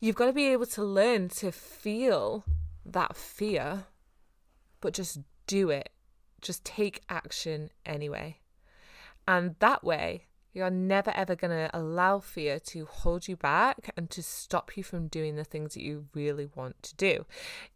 You've 0.01 0.17
got 0.17 0.27
to 0.27 0.33
be 0.33 0.47
able 0.47 0.67
to 0.67 0.85
learn 0.85 1.29
to 1.31 1.51
feel 1.53 2.45
that 2.87 3.17
fear, 3.17 3.87
but 4.81 4.95
just 4.95 5.19
do 5.49 5.71
it. 5.71 5.91
Just 6.41 6.65
take 6.65 7.03
action 7.09 7.71
anyway. 7.85 8.39
And 9.27 9.57
that 9.59 9.83
way, 9.83 10.29
you're 10.53 10.71
never 10.71 11.13
ever 11.15 11.35
going 11.35 11.51
to 11.51 11.71
allow 11.73 12.21
fear 12.21 12.59
to 12.59 12.85
hold 12.87 13.29
you 13.29 13.37
back 13.37 13.93
and 13.97 14.09
to 14.11 14.23
stop 14.23 14.77
you 14.77 14.83
from 14.83 15.09
doing 15.09 15.37
the 15.37 15.45
things 15.45 15.75
that 15.75 15.83
you 15.83 16.07
really 16.15 16.49
want 16.55 16.83
to 16.83 16.95
do. 16.97 17.27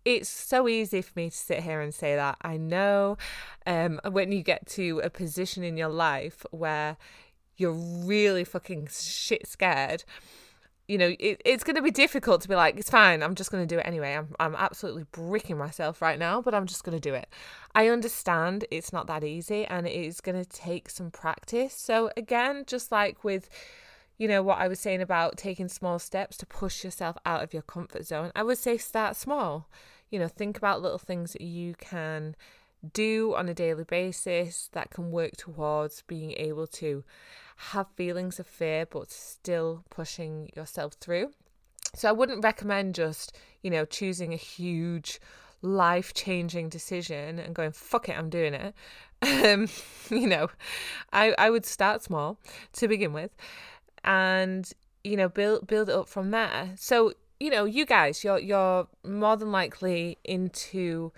It's 0.04 0.28
so 0.28 0.68
easy 0.68 1.02
for 1.02 1.12
me 1.16 1.30
to 1.30 1.36
sit 1.36 1.62
here 1.62 1.80
and 1.80 1.94
say 1.94 2.16
that. 2.16 2.38
I 2.42 2.56
know 2.56 3.18
um, 3.66 4.00
when 4.10 4.32
you 4.32 4.42
get 4.42 4.66
to 4.68 5.00
a 5.04 5.10
position 5.10 5.62
in 5.62 5.76
your 5.76 5.88
life 5.88 6.46
where 6.50 6.96
you're 7.56 7.72
really 7.72 8.44
fucking 8.44 8.88
shit 8.90 9.46
scared 9.46 10.04
you 10.88 10.98
know, 10.98 11.14
it, 11.18 11.40
it's 11.44 11.64
going 11.64 11.76
to 11.76 11.82
be 11.82 11.90
difficult 11.90 12.40
to 12.42 12.48
be 12.48 12.54
like, 12.54 12.76
it's 12.76 12.90
fine, 12.90 13.22
I'm 13.22 13.34
just 13.34 13.50
going 13.50 13.66
to 13.66 13.74
do 13.74 13.78
it 13.78 13.86
anyway. 13.86 14.14
I'm, 14.14 14.34
I'm 14.40 14.54
absolutely 14.54 15.04
bricking 15.12 15.56
myself 15.56 16.02
right 16.02 16.18
now, 16.18 16.42
but 16.42 16.54
I'm 16.54 16.66
just 16.66 16.84
going 16.84 16.96
to 16.96 17.00
do 17.00 17.14
it. 17.14 17.28
I 17.74 17.88
understand 17.88 18.64
it's 18.70 18.92
not 18.92 19.06
that 19.06 19.24
easy 19.24 19.64
and 19.64 19.86
it 19.86 19.92
is 19.92 20.20
going 20.20 20.42
to 20.42 20.48
take 20.48 20.90
some 20.90 21.10
practice. 21.10 21.72
So, 21.74 22.10
again, 22.16 22.64
just 22.66 22.90
like 22.90 23.22
with, 23.22 23.48
you 24.18 24.28
know, 24.28 24.42
what 24.42 24.58
I 24.58 24.68
was 24.68 24.80
saying 24.80 25.00
about 25.00 25.36
taking 25.36 25.68
small 25.68 25.98
steps 25.98 26.36
to 26.38 26.46
push 26.46 26.84
yourself 26.84 27.16
out 27.24 27.42
of 27.42 27.52
your 27.52 27.62
comfort 27.62 28.04
zone, 28.04 28.32
I 28.34 28.42
would 28.42 28.58
say 28.58 28.76
start 28.76 29.16
small. 29.16 29.68
You 30.10 30.18
know, 30.18 30.28
think 30.28 30.58
about 30.58 30.82
little 30.82 30.98
things 30.98 31.32
that 31.32 31.40
you 31.40 31.74
can 31.78 32.36
do 32.92 33.34
on 33.36 33.48
a 33.48 33.54
daily 33.54 33.84
basis 33.84 34.68
that 34.72 34.90
can 34.90 35.10
work 35.10 35.36
towards 35.36 36.02
being 36.02 36.32
able 36.32 36.66
to 36.66 37.04
have 37.56 37.86
feelings 37.96 38.40
of 38.40 38.46
fear 38.46 38.86
but 38.86 39.10
still 39.10 39.84
pushing 39.90 40.50
yourself 40.56 40.94
through. 40.94 41.30
So 41.94 42.08
I 42.08 42.12
wouldn't 42.12 42.42
recommend 42.42 42.94
just, 42.94 43.36
you 43.62 43.70
know, 43.70 43.84
choosing 43.84 44.32
a 44.32 44.36
huge 44.36 45.20
life 45.60 46.12
changing 46.12 46.68
decision 46.68 47.38
and 47.38 47.54
going, 47.54 47.72
fuck 47.72 48.08
it, 48.08 48.18
I'm 48.18 48.30
doing 48.30 48.54
it. 48.54 48.74
Um, 49.24 49.68
you 50.10 50.26
know, 50.26 50.50
I, 51.12 51.32
I 51.38 51.48
would 51.48 51.64
start 51.64 52.02
small 52.02 52.40
to 52.72 52.88
begin 52.88 53.12
with 53.12 53.30
and, 54.02 54.68
you 55.04 55.16
know, 55.16 55.28
build 55.28 55.68
build 55.68 55.88
it 55.88 55.94
up 55.94 56.08
from 56.08 56.32
there. 56.32 56.72
So, 56.76 57.12
you 57.38 57.48
know, 57.48 57.64
you 57.64 57.86
guys, 57.86 58.24
you're 58.24 58.40
you're 58.40 58.88
more 59.04 59.36
than 59.36 59.52
likely 59.52 60.18
into 60.24 61.12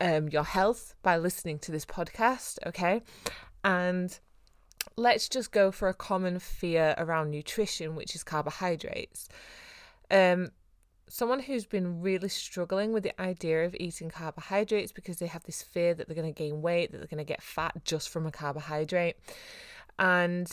um, 0.00 0.28
your 0.28 0.44
health 0.44 0.94
by 1.02 1.16
listening 1.16 1.58
to 1.60 1.72
this 1.72 1.84
podcast, 1.84 2.58
okay? 2.66 3.02
And 3.64 4.18
let's 4.96 5.28
just 5.28 5.52
go 5.52 5.70
for 5.70 5.88
a 5.88 5.94
common 5.94 6.38
fear 6.38 6.94
around 6.98 7.30
nutrition, 7.30 7.94
which 7.94 8.14
is 8.14 8.22
carbohydrates. 8.24 9.28
Um, 10.10 10.50
someone 11.08 11.40
who's 11.40 11.66
been 11.66 12.00
really 12.00 12.28
struggling 12.28 12.92
with 12.92 13.02
the 13.02 13.20
idea 13.20 13.64
of 13.64 13.74
eating 13.78 14.10
carbohydrates 14.10 14.92
because 14.92 15.18
they 15.18 15.26
have 15.26 15.44
this 15.44 15.62
fear 15.62 15.94
that 15.94 16.06
they're 16.06 16.16
going 16.16 16.32
to 16.32 16.38
gain 16.38 16.62
weight, 16.62 16.92
that 16.92 16.98
they're 16.98 17.06
going 17.06 17.18
to 17.18 17.24
get 17.24 17.42
fat 17.42 17.84
just 17.84 18.08
from 18.08 18.26
a 18.26 18.30
carbohydrate. 18.30 19.16
And 19.98 20.50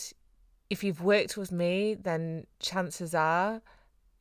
if 0.69 0.83
you've 0.83 1.01
worked 1.01 1.37
with 1.37 1.51
me, 1.51 1.95
then 1.95 2.47
chances 2.59 3.13
are 3.13 3.61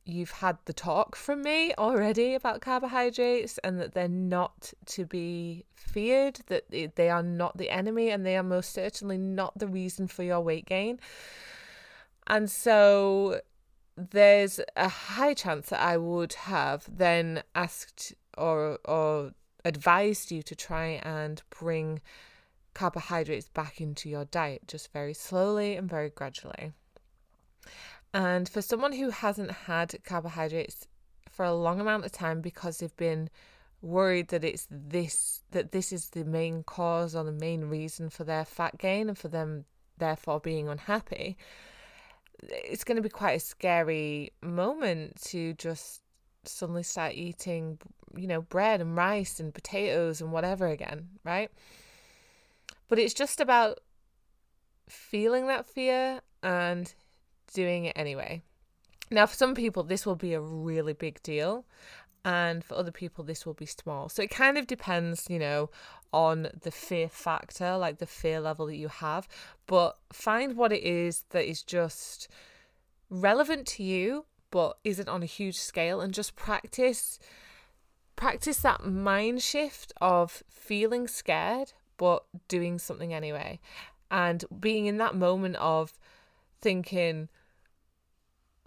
you've 0.05 0.31
had 0.31 0.57
the 0.65 0.73
talk 0.73 1.15
from 1.15 1.41
me 1.41 1.73
already 1.77 2.35
about 2.35 2.61
carbohydrates 2.61 3.57
and 3.59 3.79
that 3.79 3.93
they're 3.93 4.07
not 4.07 4.71
to 4.85 5.05
be 5.05 5.65
feared, 5.75 6.41
that 6.47 6.65
they 6.95 7.09
are 7.09 7.23
not 7.23 7.57
the 7.57 7.69
enemy, 7.71 8.09
and 8.09 8.25
they 8.25 8.37
are 8.37 8.43
most 8.43 8.71
certainly 8.71 9.17
not 9.17 9.57
the 9.57 9.67
reason 9.67 10.07
for 10.07 10.23
your 10.23 10.41
weight 10.41 10.65
gain. 10.65 10.99
And 12.27 12.49
so 12.49 13.41
there's 13.97 14.59
a 14.75 14.89
high 14.89 15.33
chance 15.33 15.69
that 15.69 15.81
I 15.81 15.97
would 15.97 16.33
have 16.33 16.85
then 16.87 17.43
asked 17.53 18.13
or 18.37 18.79
or 18.85 19.31
advised 19.63 20.31
you 20.31 20.43
to 20.43 20.55
try 20.55 20.99
and 21.03 21.41
bring 21.49 22.01
carbohydrates 22.73 23.49
back 23.49 23.81
into 23.81 24.09
your 24.09 24.25
diet 24.25 24.67
just 24.67 24.91
very 24.91 25.13
slowly 25.13 25.75
and 25.75 25.89
very 25.89 26.09
gradually. 26.09 26.73
And 28.15 28.47
for 28.47 28.61
someone 28.61 28.93
who 28.93 29.09
hasn't 29.09 29.51
had 29.51 29.93
carbohydrates 30.05 30.87
for 31.29 31.43
a 31.43 31.53
long 31.53 31.81
amount 31.81 32.05
of 32.05 32.13
time 32.13 32.39
because 32.39 32.77
they've 32.77 32.95
been 32.95 33.29
worried 33.81 34.29
that 34.29 34.45
it's 34.45 34.65
this 34.71 35.43
that 35.51 35.73
this 35.73 35.91
is 35.91 36.11
the 36.11 36.23
main 36.23 36.63
cause 36.63 37.13
or 37.13 37.25
the 37.25 37.31
main 37.33 37.65
reason 37.65 38.09
for 38.09 38.23
their 38.23 38.45
fat 38.45 38.77
gain 38.77 39.09
and 39.09 39.17
for 39.17 39.27
them 39.27 39.65
therefore 39.97 40.39
being 40.39 40.69
unhappy 40.69 41.37
it's 42.41 42.85
going 42.85 42.95
to 42.95 43.01
be 43.01 43.09
quite 43.09 43.33
a 43.33 43.39
scary 43.39 44.31
moment 44.41 45.21
to 45.21 45.53
just 45.55 46.01
suddenly 46.45 46.83
start 46.83 47.13
eating 47.13 47.77
you 48.15 48.27
know 48.27 48.41
bread 48.41 48.79
and 48.79 48.95
rice 48.95 49.41
and 49.41 49.53
potatoes 49.53 50.21
and 50.21 50.31
whatever 50.31 50.67
again 50.67 51.09
right? 51.25 51.51
But 52.87 52.97
it's 52.97 53.13
just 53.13 53.41
about 53.41 53.81
feeling 54.87 55.47
that 55.47 55.65
fear 55.65 56.21
and 56.41 56.93
doing 57.53 57.85
it 57.85 57.93
anyway. 57.95 58.41
Now, 59.11 59.25
for 59.25 59.35
some 59.35 59.55
people, 59.55 59.83
this 59.83 60.05
will 60.05 60.15
be 60.15 60.33
a 60.33 60.41
really 60.41 60.93
big 60.93 61.21
deal, 61.21 61.65
and 62.23 62.63
for 62.63 62.75
other 62.75 62.91
people, 62.91 63.23
this 63.23 63.45
will 63.45 63.53
be 63.53 63.67
small. 63.67 64.09
So 64.09 64.23
it 64.23 64.31
kind 64.31 64.57
of 64.57 64.65
depends, 64.65 65.27
you 65.29 65.37
know, 65.37 65.69
on 66.11 66.49
the 66.61 66.71
fear 66.71 67.07
factor, 67.07 67.77
like 67.77 67.99
the 67.99 68.07
fear 68.07 68.39
level 68.39 68.65
that 68.65 68.77
you 68.77 68.87
have. 68.87 69.27
But 69.67 69.97
find 70.11 70.57
what 70.57 70.71
it 70.71 70.83
is 70.83 71.25
that 71.29 71.47
is 71.47 71.61
just 71.61 72.27
relevant 73.09 73.67
to 73.67 73.83
you, 73.83 74.25
but 74.49 74.77
isn't 74.83 75.09
on 75.09 75.21
a 75.21 75.27
huge 75.27 75.57
scale, 75.57 76.01
and 76.01 76.13
just 76.13 76.35
practice. 76.35 77.19
Practice 78.15 78.57
that 78.61 78.85
mind 78.85 79.41
shift 79.41 79.91
of 79.99 80.41
feeling 80.49 81.07
scared 81.07 81.73
but 81.97 82.23
doing 82.47 82.79
something 82.79 83.13
anyway, 83.13 83.59
and 84.09 84.45
being 84.59 84.85
in 84.85 84.97
that 84.97 85.15
moment 85.15 85.55
of 85.57 85.99
thinking, 86.65 87.29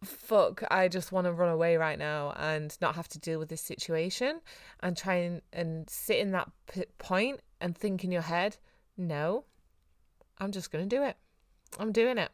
fuck, 0.05 0.63
I 0.71 0.87
just 0.87 1.11
want 1.11 1.25
to 1.25 1.33
run 1.33 1.49
away 1.49 1.77
right 1.77 1.99
now 1.99 2.33
and 2.37 2.79
not 2.81 2.95
have 2.95 3.09
to 3.09 3.19
deal 3.19 3.41
with 3.41 3.49
this 3.49 3.61
situation 3.61 4.41
and 4.79 4.97
try 4.97 5.15
and, 5.15 5.43
and 5.53 5.91
sit 5.91 6.19
in 6.19 6.31
that 6.31 6.49
p- 6.73 6.85
point 6.99 7.41
and 7.61 7.77
think 7.77 8.05
in 8.05 8.13
your 8.13 8.23
head, 8.23 8.59
no, 8.97 9.47
I'm 10.39 10.53
just 10.53 10.71
going 10.71 10.89
to 10.89 10.97
do 10.97 11.03
it. 11.03 11.17
I'm 11.77 11.91
doing 11.91 12.19
it 12.19 12.31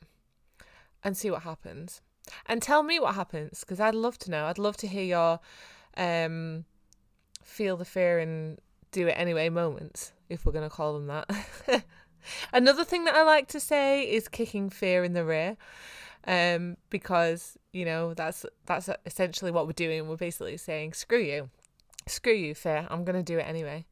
and 1.03 1.17
see 1.17 1.31
what 1.31 1.45
happens. 1.45 2.03
And 2.45 2.61
tell 2.61 2.83
me 2.83 3.01
what 3.01 3.15
happens 3.15 3.61
because 3.61 3.81
I'd 3.81 3.95
love 3.95 4.19
to 4.19 4.31
know. 4.31 4.45
I'd 4.45 4.59
love 4.59 4.77
to 4.79 4.87
hear 4.87 5.05
your 5.05 5.41
um, 5.97 6.67
feel 7.43 7.79
the 7.79 7.87
fear 7.87 8.19
and 8.19 8.59
do 8.93 9.09
it 9.09 9.13
anyway 9.13 9.49
moments, 9.49 10.13
if 10.29 10.45
we're 10.45 10.53
going 10.53 10.69
to 10.69 10.77
call 10.77 10.93
them 10.93 11.07
that. 11.07 11.85
Another 12.53 12.85
thing 12.85 13.05
that 13.05 13.15
I 13.15 13.23
like 13.23 13.49
to 13.49 13.61
say 13.61 14.03
is 14.03 14.29
kicking 14.29 14.71
fear 14.71 15.05
in 15.05 15.13
the 15.13 15.25
rear 15.25 15.57
um, 16.27 16.77
because 16.91 17.59
you 17.73 17.85
know 17.85 18.15
that's 18.15 18.47
that's 18.67 18.89
essentially 19.07 19.51
what 19.51 19.67
we're 19.67 19.73
doing. 19.73 20.09
We're 20.09 20.17
basically 20.17 20.57
saying, 20.57 20.95
"Screw 20.95 21.19
you, 21.21 21.51
screw 22.07 22.33
you, 22.33 22.55
fear. 22.55 22.87
I'm 22.91 23.05
gonna 23.05 23.23
do 23.23 23.39
it 23.39 23.43
anyway." 23.49 23.87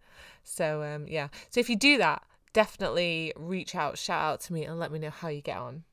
So 0.45 0.83
um, 0.83 1.07
yeah. 1.09 1.29
So 1.51 1.61
if 1.61 1.69
you 1.69 1.77
do 1.77 1.99
that, 1.99 2.23
definitely 2.53 3.33
reach 3.37 3.75
out, 3.75 3.99
shout 3.99 4.23
out 4.23 4.41
to 4.43 4.53
me, 4.53 4.65
and 4.65 4.79
let 4.79 4.93
me 4.93 4.99
know 4.99 5.11
how 5.11 5.29
you 5.29 5.43
get 5.43 5.59
on. 5.59 5.85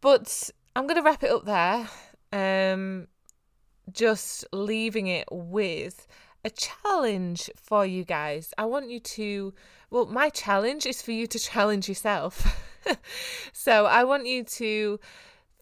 But 0.00 0.50
I'm 0.74 0.86
gonna 0.86 1.02
wrap 1.02 1.22
it 1.22 1.30
up 1.30 1.44
there. 1.44 1.88
Um, 2.32 3.08
just 3.92 4.44
leaving 4.52 5.06
it 5.06 5.28
with 5.30 6.06
a 6.44 6.50
challenge 6.50 7.50
for 7.56 7.86
you 7.86 8.04
guys. 8.04 8.52
I 8.58 8.66
want 8.66 8.90
you 8.90 9.00
to, 9.00 9.54
well, 9.90 10.06
my 10.06 10.28
challenge 10.28 10.86
is 10.86 11.00
for 11.00 11.12
you 11.12 11.26
to 11.28 11.38
challenge 11.50 11.88
yourself. 11.88 12.60
so 13.52 13.86
I 13.86 14.04
want 14.04 14.26
you 14.26 14.44
to 14.44 15.00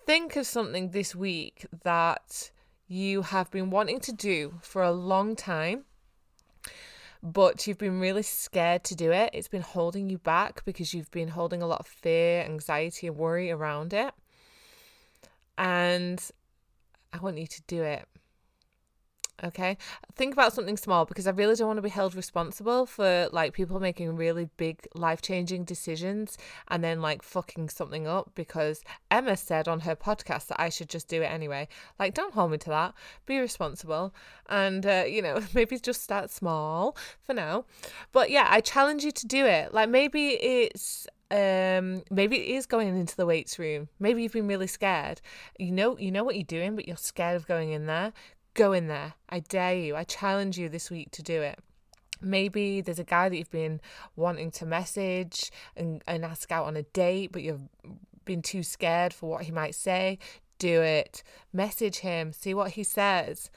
think 0.05 0.37
of 0.37 0.47
something 0.47 0.91
this 0.91 1.15
week 1.15 1.67
that 1.85 2.51
you 2.89 3.23
have 3.23 3.51
been 3.51 3.71
wanting 3.71 4.01
to 4.01 4.13
do 4.13 4.55
for 4.61 4.83
a 4.83 4.91
long 4.91 5.37
time, 5.37 5.85
but 7.23 7.67
you've 7.67 7.79
been 7.79 8.01
really 8.01 8.23
scared 8.23 8.83
to 8.85 8.97
do 8.97 9.13
it. 9.13 9.31
It's 9.33 9.49
been 9.49 9.63
holding 9.63 10.11
you 10.11 10.19
back 10.19 10.65
because 10.65 10.93
you've 10.93 11.11
been 11.13 11.29
holding 11.29 11.63
a 11.63 11.67
lot 11.67 11.81
of 11.81 11.87
fear, 11.87 12.43
anxiety, 12.43 13.07
and 13.07 13.17
worry 13.17 13.51
around 13.51 13.95
it. 13.95 14.13
And 15.57 16.21
I 17.13 17.19
want 17.19 17.39
you 17.39 17.47
to 17.47 17.63
do 17.69 17.83
it. 17.83 18.07
Okay. 19.45 19.77
Think 20.15 20.35
about 20.35 20.53
something 20.53 20.77
small 20.77 21.05
because 21.05 21.27
I 21.27 21.31
really 21.31 21.57
don't 21.57 21.67
want 21.67 21.79
to 21.79 21.83
be 21.83 21.89
held 21.89 22.15
responsible 22.15 22.87
for 22.87 23.29
like 23.33 23.53
people 23.53 23.81
making 23.81 24.15
really 24.15 24.49
big 24.57 24.87
life 24.95 25.21
changing 25.21 25.65
decisions 25.65 26.39
and 26.69 26.85
then 26.85 27.01
like 27.01 27.23
fucking 27.23 27.69
something 27.69 28.07
up 28.07 28.31
because 28.37 28.85
Emma 29.11 29.37
said 29.37 29.67
on 29.67 29.81
her 29.81 29.97
podcast 29.97 30.47
that 30.47 30.61
I 30.61 30.69
should 30.69 30.89
just 30.89 31.09
do 31.09 31.23
it 31.23 31.27
anyway. 31.27 31.67
Like, 31.99 32.15
don't 32.15 32.35
hold 32.35 32.53
me 32.53 32.59
to 32.59 32.71
that. 32.71 32.95
Be 33.27 33.41
responsible 33.41 34.15
and, 34.49 34.87
uh, 34.87 35.05
you 35.09 35.23
know, 35.23 35.41
maybe 35.55 35.79
just 35.79 36.03
start 36.03 36.31
small 36.31 36.97
for 37.21 37.35
now. 37.35 37.65
But 38.13 38.31
yeah, 38.31 38.47
I 38.49 38.61
challenge 38.61 39.03
you 39.03 39.11
to 39.11 39.27
do 39.27 39.45
it. 39.45 39.75
Like, 39.75 39.89
maybe 39.89 40.29
it's 40.31 41.09
um 41.33 42.03
maybe 42.11 42.37
it 42.37 42.57
is 42.57 42.67
going 42.67 42.89
into 42.89 43.17
the 43.17 43.25
weights 43.25 43.59
room 43.59 43.89
maybe 43.99 44.23
you've 44.23 44.35
been 44.35 44.47
really 44.47 44.67
scared 44.67 45.19
you 45.59 45.73
know 45.73 45.97
you 45.97 46.13
know 46.13 46.23
what 46.23 46.35
you're 46.35 46.45
doing 46.45 46.77
but 46.77 46.87
you're 46.87 46.95
scared 46.95 47.37
of 47.37 47.47
going 47.47 47.73
in 47.73 47.87
there 47.87 48.13
Go 48.55 48.73
in 48.73 48.89
there. 48.89 49.15
I 49.29 49.41
dare 49.41 49.75
you. 49.75 49.97
I 49.97 50.05
challenge 50.05 50.59
you 50.59 50.69
this 50.69 50.91
week 50.91 51.11
to 51.13 51.23
do 51.23 51.41
it. 51.41 51.59
Maybe 52.21 52.81
there's 52.81 52.99
a 52.99 53.05
guy 53.05 53.29
that 53.29 53.37
you've 53.37 53.51
been 53.51 53.81
wanting 54.15 54.51
to 54.53 54.67
message 54.67 55.51
and, 55.77 56.03
and 56.07 56.25
ask 56.25 56.53
out 56.53 56.67
on 56.67 56.77
a 56.77 56.83
date, 56.83 57.33
but 57.33 57.43
you've 57.43 57.69
been 58.25 58.43
too 58.43 58.63
scared 58.63 59.13
for 59.13 59.29
what 59.31 59.45
he 59.45 59.53
might 59.53 59.75
say. 59.75 60.19
Do 60.59 60.83
it. 60.83 61.23
Message 61.53 61.99
him. 61.99 62.33
See 62.33 62.55
what 62.55 62.73
he 62.73 62.85
says. 62.85 63.51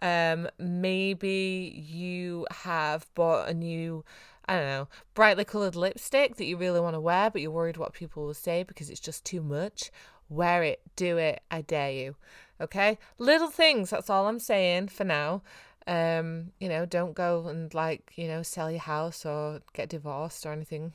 Um, 0.00 0.48
maybe 0.58 1.84
you 1.88 2.46
have 2.50 3.06
bought 3.14 3.48
a 3.48 3.54
new 3.54 4.04
I 4.44 4.56
don't 4.56 4.66
know, 4.66 4.88
brightly 5.14 5.44
coloured 5.44 5.76
lipstick 5.76 6.36
that 6.36 6.44
you 6.44 6.56
really 6.56 6.80
want 6.80 6.94
to 6.94 7.00
wear, 7.00 7.30
but 7.30 7.40
you're 7.40 7.50
worried 7.50 7.76
what 7.76 7.92
people 7.92 8.26
will 8.26 8.34
say 8.34 8.64
because 8.64 8.90
it's 8.90 9.00
just 9.00 9.24
too 9.24 9.40
much. 9.40 9.92
Wear 10.28 10.64
it, 10.64 10.80
do 10.96 11.16
it, 11.16 11.42
I 11.50 11.60
dare 11.62 11.92
you. 11.92 12.16
Okay? 12.60 12.98
Little 13.18 13.50
things, 13.50 13.90
that's 13.90 14.10
all 14.10 14.26
I'm 14.28 14.38
saying 14.38 14.88
for 14.88 15.04
now. 15.04 15.42
Um, 15.86 16.52
you 16.60 16.68
know, 16.68 16.86
don't 16.86 17.14
go 17.14 17.48
and 17.48 17.72
like, 17.74 18.12
you 18.14 18.28
know, 18.28 18.42
sell 18.42 18.70
your 18.70 18.80
house 18.80 19.26
or 19.26 19.60
get 19.72 19.88
divorced 19.88 20.46
or 20.46 20.52
anything. 20.52 20.92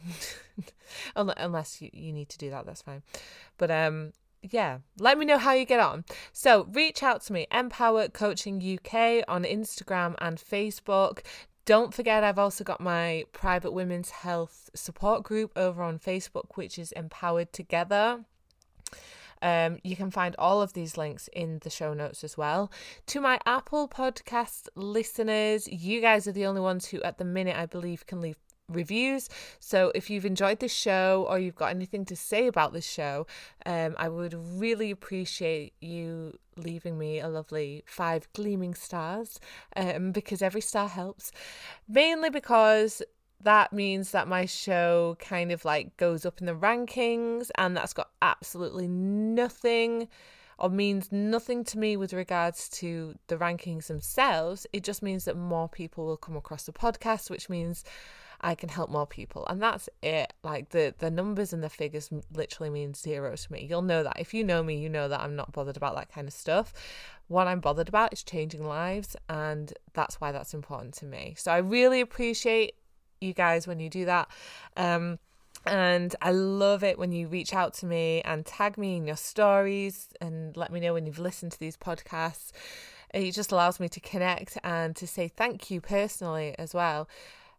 Unless 1.16 1.82
you, 1.82 1.90
you 1.92 2.14
need 2.14 2.30
to 2.30 2.38
do 2.38 2.50
that, 2.52 2.66
that's 2.66 2.82
fine. 2.82 3.04
But 3.58 3.70
um 3.70 4.14
yeah, 4.42 4.80
let 5.00 5.18
me 5.18 5.26
know 5.26 5.38
how 5.38 5.54
you 5.54 5.66
get 5.66 5.80
on. 5.80 6.06
So 6.32 6.68
reach 6.72 7.04
out 7.04 7.22
to 7.24 7.34
me, 7.34 7.48
Empower 7.52 8.08
Coaching 8.08 8.58
UK 8.58 9.24
on 9.28 9.44
Instagram 9.44 10.16
and 10.20 10.38
Facebook. 10.38 11.20
Don't 11.66 11.94
forget, 11.94 12.24
I've 12.24 12.40
also 12.40 12.64
got 12.64 12.80
my 12.80 13.26
private 13.34 13.72
women's 13.72 14.10
health 14.10 14.70
support 14.74 15.24
group 15.24 15.52
over 15.58 15.84
on 15.84 16.00
Facebook, 16.00 16.56
which 16.56 16.80
is 16.80 16.94
Empowered 16.94 17.52
Together. 17.52 18.24
Um, 19.42 19.78
you 19.84 19.96
can 19.96 20.12
find 20.12 20.36
all 20.38 20.62
of 20.62 20.74
these 20.74 20.98
links 20.98 21.30
in 21.34 21.60
the 21.60 21.70
show 21.70 21.94
notes 21.94 22.24
as 22.24 22.38
well. 22.38 22.72
To 23.08 23.22
my 23.22 23.40
Apple 23.46 23.88
Podcast 23.88 24.68
listeners, 24.76 25.68
you 25.68 26.02
guys 26.02 26.28
are 26.28 26.32
the 26.32 26.46
only 26.46 26.62
ones 26.62 26.88
who, 26.88 27.02
at 27.04 27.18
the 27.18 27.26
minute, 27.26 27.56
I 27.58 27.66
believe, 27.66 28.06
can 28.06 28.22
leave 28.22 28.38
reviews. 28.70 29.30
So 29.60 29.92
if 29.96 30.10
you've 30.10 30.26
enjoyed 30.26 30.60
this 30.60 30.74
show 30.74 31.26
or 31.30 31.40
you've 31.40 31.56
got 31.56 31.70
anything 31.72 32.06
to 32.06 32.16
say 32.16 32.48
about 32.48 32.74
this 32.74 32.86
show, 32.86 33.26
um, 33.66 33.96
I 33.98 34.10
would 34.10 34.34
really 34.34 34.92
appreciate 34.92 35.74
you 35.80 36.38
leaving 36.58 36.98
me 36.98 37.20
a 37.20 37.28
lovely 37.30 37.84
five 37.86 38.28
gleaming 38.34 38.74
stars 38.74 39.40
um, 39.76 40.12
because 40.12 40.42
every 40.42 40.62
star 40.62 40.90
helps. 40.90 41.32
Mainly 41.88 42.30
because 42.30 43.02
that 43.42 43.72
means 43.72 44.12
that 44.12 44.28
my 44.28 44.46
show 44.46 45.16
kind 45.20 45.52
of 45.52 45.64
like 45.64 45.96
goes 45.98 46.26
up 46.26 46.40
in 46.40 46.46
the 46.48 46.56
rankings 46.56 47.50
and 47.56 47.78
that's 47.78 47.94
got 47.94 48.10
absolutely 48.22 48.88
nothing 48.88 50.08
or 50.60 50.70
means 50.70 51.12
nothing 51.12 51.64
to 51.64 51.78
me 51.78 51.96
with 51.96 52.14
regards 52.14 52.68
to 52.68 53.16
the 53.28 53.38
rankings 53.38 53.88
themselves. 53.88 54.66
It 54.74 54.84
just 54.84 55.04
means 55.04 55.26
that 55.26 55.38
more 55.38 55.70
people 55.70 56.06
will 56.06 56.18
come 56.18 56.36
across 56.36 56.64
the 56.64 56.74
podcast, 56.74 57.30
which 57.30 57.48
means 57.48 57.84
I 58.42 58.56
can 58.56 58.70
help 58.70 58.90
more 58.90 59.08
people. 59.08 59.46
And 59.48 59.62
that's 59.62 59.90
it. 60.02 60.34
Like 60.44 60.70
the 60.70 60.94
the 60.98 61.12
numbers 61.12 61.54
and 61.54 61.64
the 61.64 61.70
figures 61.70 62.10
literally 62.34 62.70
mean 62.70 62.94
zero 62.94 63.36
to 63.36 63.52
me. 63.52 63.68
You'll 63.70 63.82
know 63.82 64.04
that. 64.04 64.20
If 64.20 64.34
you 64.34 64.44
know 64.44 64.64
me, 64.64 64.78
you 64.78 64.90
know 64.90 65.08
that 65.08 65.22
I'm 65.22 65.36
not 65.36 65.52
bothered 65.52 65.78
about 65.78 65.96
that 65.96 66.12
kind 66.12 66.28
of 66.28 66.34
stuff. 66.34 66.74
What 67.28 67.48
I'm 67.48 67.60
bothered 67.60 67.90
about 67.90 68.14
is 68.14 68.24
changing 68.24 68.66
lives 68.66 69.16
and 69.30 69.74
that's 69.94 70.20
why 70.22 70.32
that's 70.32 70.54
important 70.54 70.94
to 70.96 71.06
me. 71.06 71.36
So 71.38 71.52
I 71.52 71.58
really 71.58 72.02
appreciate 72.02 72.76
you 73.22 73.34
guys 73.34 73.68
when 73.68 73.80
you 73.80 73.90
do 73.90 74.06
that. 74.06 74.30
Um, 74.76 75.20
and 75.66 76.16
I 76.22 76.32
love 76.32 76.84
it 76.84 76.98
when 76.98 77.12
you 77.12 77.28
reach 77.28 77.54
out 77.54 77.74
to 77.76 77.86
me 77.86 78.22
and 78.22 78.46
tag 78.46 78.78
me 78.78 78.96
in 78.96 79.06
your 79.06 79.18
stories 79.18 80.10
and 80.22 80.56
let 80.56 80.72
me 80.72 80.80
know 80.80 80.94
when 80.94 81.06
you've 81.06 81.20
listened 81.20 81.52
to 81.54 81.60
these 81.60 81.76
podcasts. 81.76 82.52
It 83.14 83.32
just 83.32 83.52
allows 83.52 83.80
me 83.80 83.90
to 83.90 84.00
connect 84.00 84.58
and 84.64 84.96
to 84.96 85.08
say 85.08 85.28
thank 85.28 85.70
you 85.70 85.82
personally 85.82 86.56
as 86.58 86.74
well. 86.74 87.10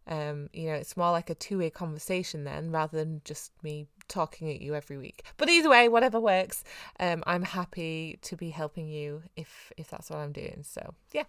Um, 0.07 0.49
you 0.53 0.67
know, 0.67 0.73
it's 0.73 0.97
more 0.97 1.11
like 1.11 1.29
a 1.29 1.35
two 1.35 1.59
way 1.59 1.69
conversation 1.69 2.43
then 2.43 2.71
rather 2.71 2.97
than 2.97 3.21
just 3.25 3.51
me 3.63 3.87
talking 4.09 4.49
at 4.49 4.61
you 4.61 4.75
every 4.75 4.97
week. 4.97 5.23
But 5.37 5.49
either 5.49 5.69
way, 5.69 5.87
whatever 5.87 6.19
works, 6.19 6.63
um, 6.99 7.23
I'm 7.25 7.43
happy 7.43 8.19
to 8.23 8.35
be 8.35 8.49
helping 8.49 8.87
you 8.87 9.23
if 9.35 9.71
if 9.77 9.89
that's 9.89 10.09
what 10.09 10.19
I'm 10.19 10.31
doing. 10.31 10.63
So 10.63 10.93
yeah, 11.11 11.23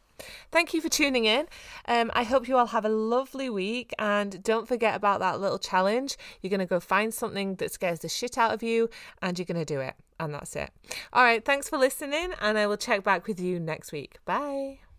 thank 0.51 0.75
you 0.75 0.81
for 0.81 0.89
tuning 0.89 1.25
in. 1.27 1.47
Um, 1.87 2.11
I 2.15 2.25
hope 2.25 2.49
you 2.49 2.57
all 2.57 2.67
have 2.67 2.85
a 2.85 2.91
lovely 2.91 3.49
week, 3.49 3.95
and 3.99 4.43
don't 4.43 4.67
forget 4.67 4.97
about 4.97 5.21
that 5.21 5.41
little 5.41 5.59
challenge. 5.59 6.17
You're 6.41 6.51
gonna 6.51 6.67
go 6.67 6.81
find 6.81 7.15
something 7.15 7.57
that 7.57 7.73
scares 7.73 8.01
the 8.01 8.09
shit 8.09 8.37
out 8.37 8.53
of 8.53 8.63
you, 8.63 8.91
and 9.23 9.39
you're 9.39 9.47
gonna 9.47 9.65
do 9.65 9.81
it. 9.81 9.95
And 10.19 10.35
that's 10.35 10.55
it. 10.55 10.71
All 11.15 11.23
right, 11.23 11.43
thanks 11.43 11.69
for 11.69 11.79
listening, 11.79 12.33
and 12.41 12.59
I 12.59 12.67
will 12.67 12.77
check 12.77 13.03
back 13.03 13.27
with 13.27 13.41
you 13.41 13.59
next 13.59 13.91
week. 13.91 14.19
Bye. 14.27 14.81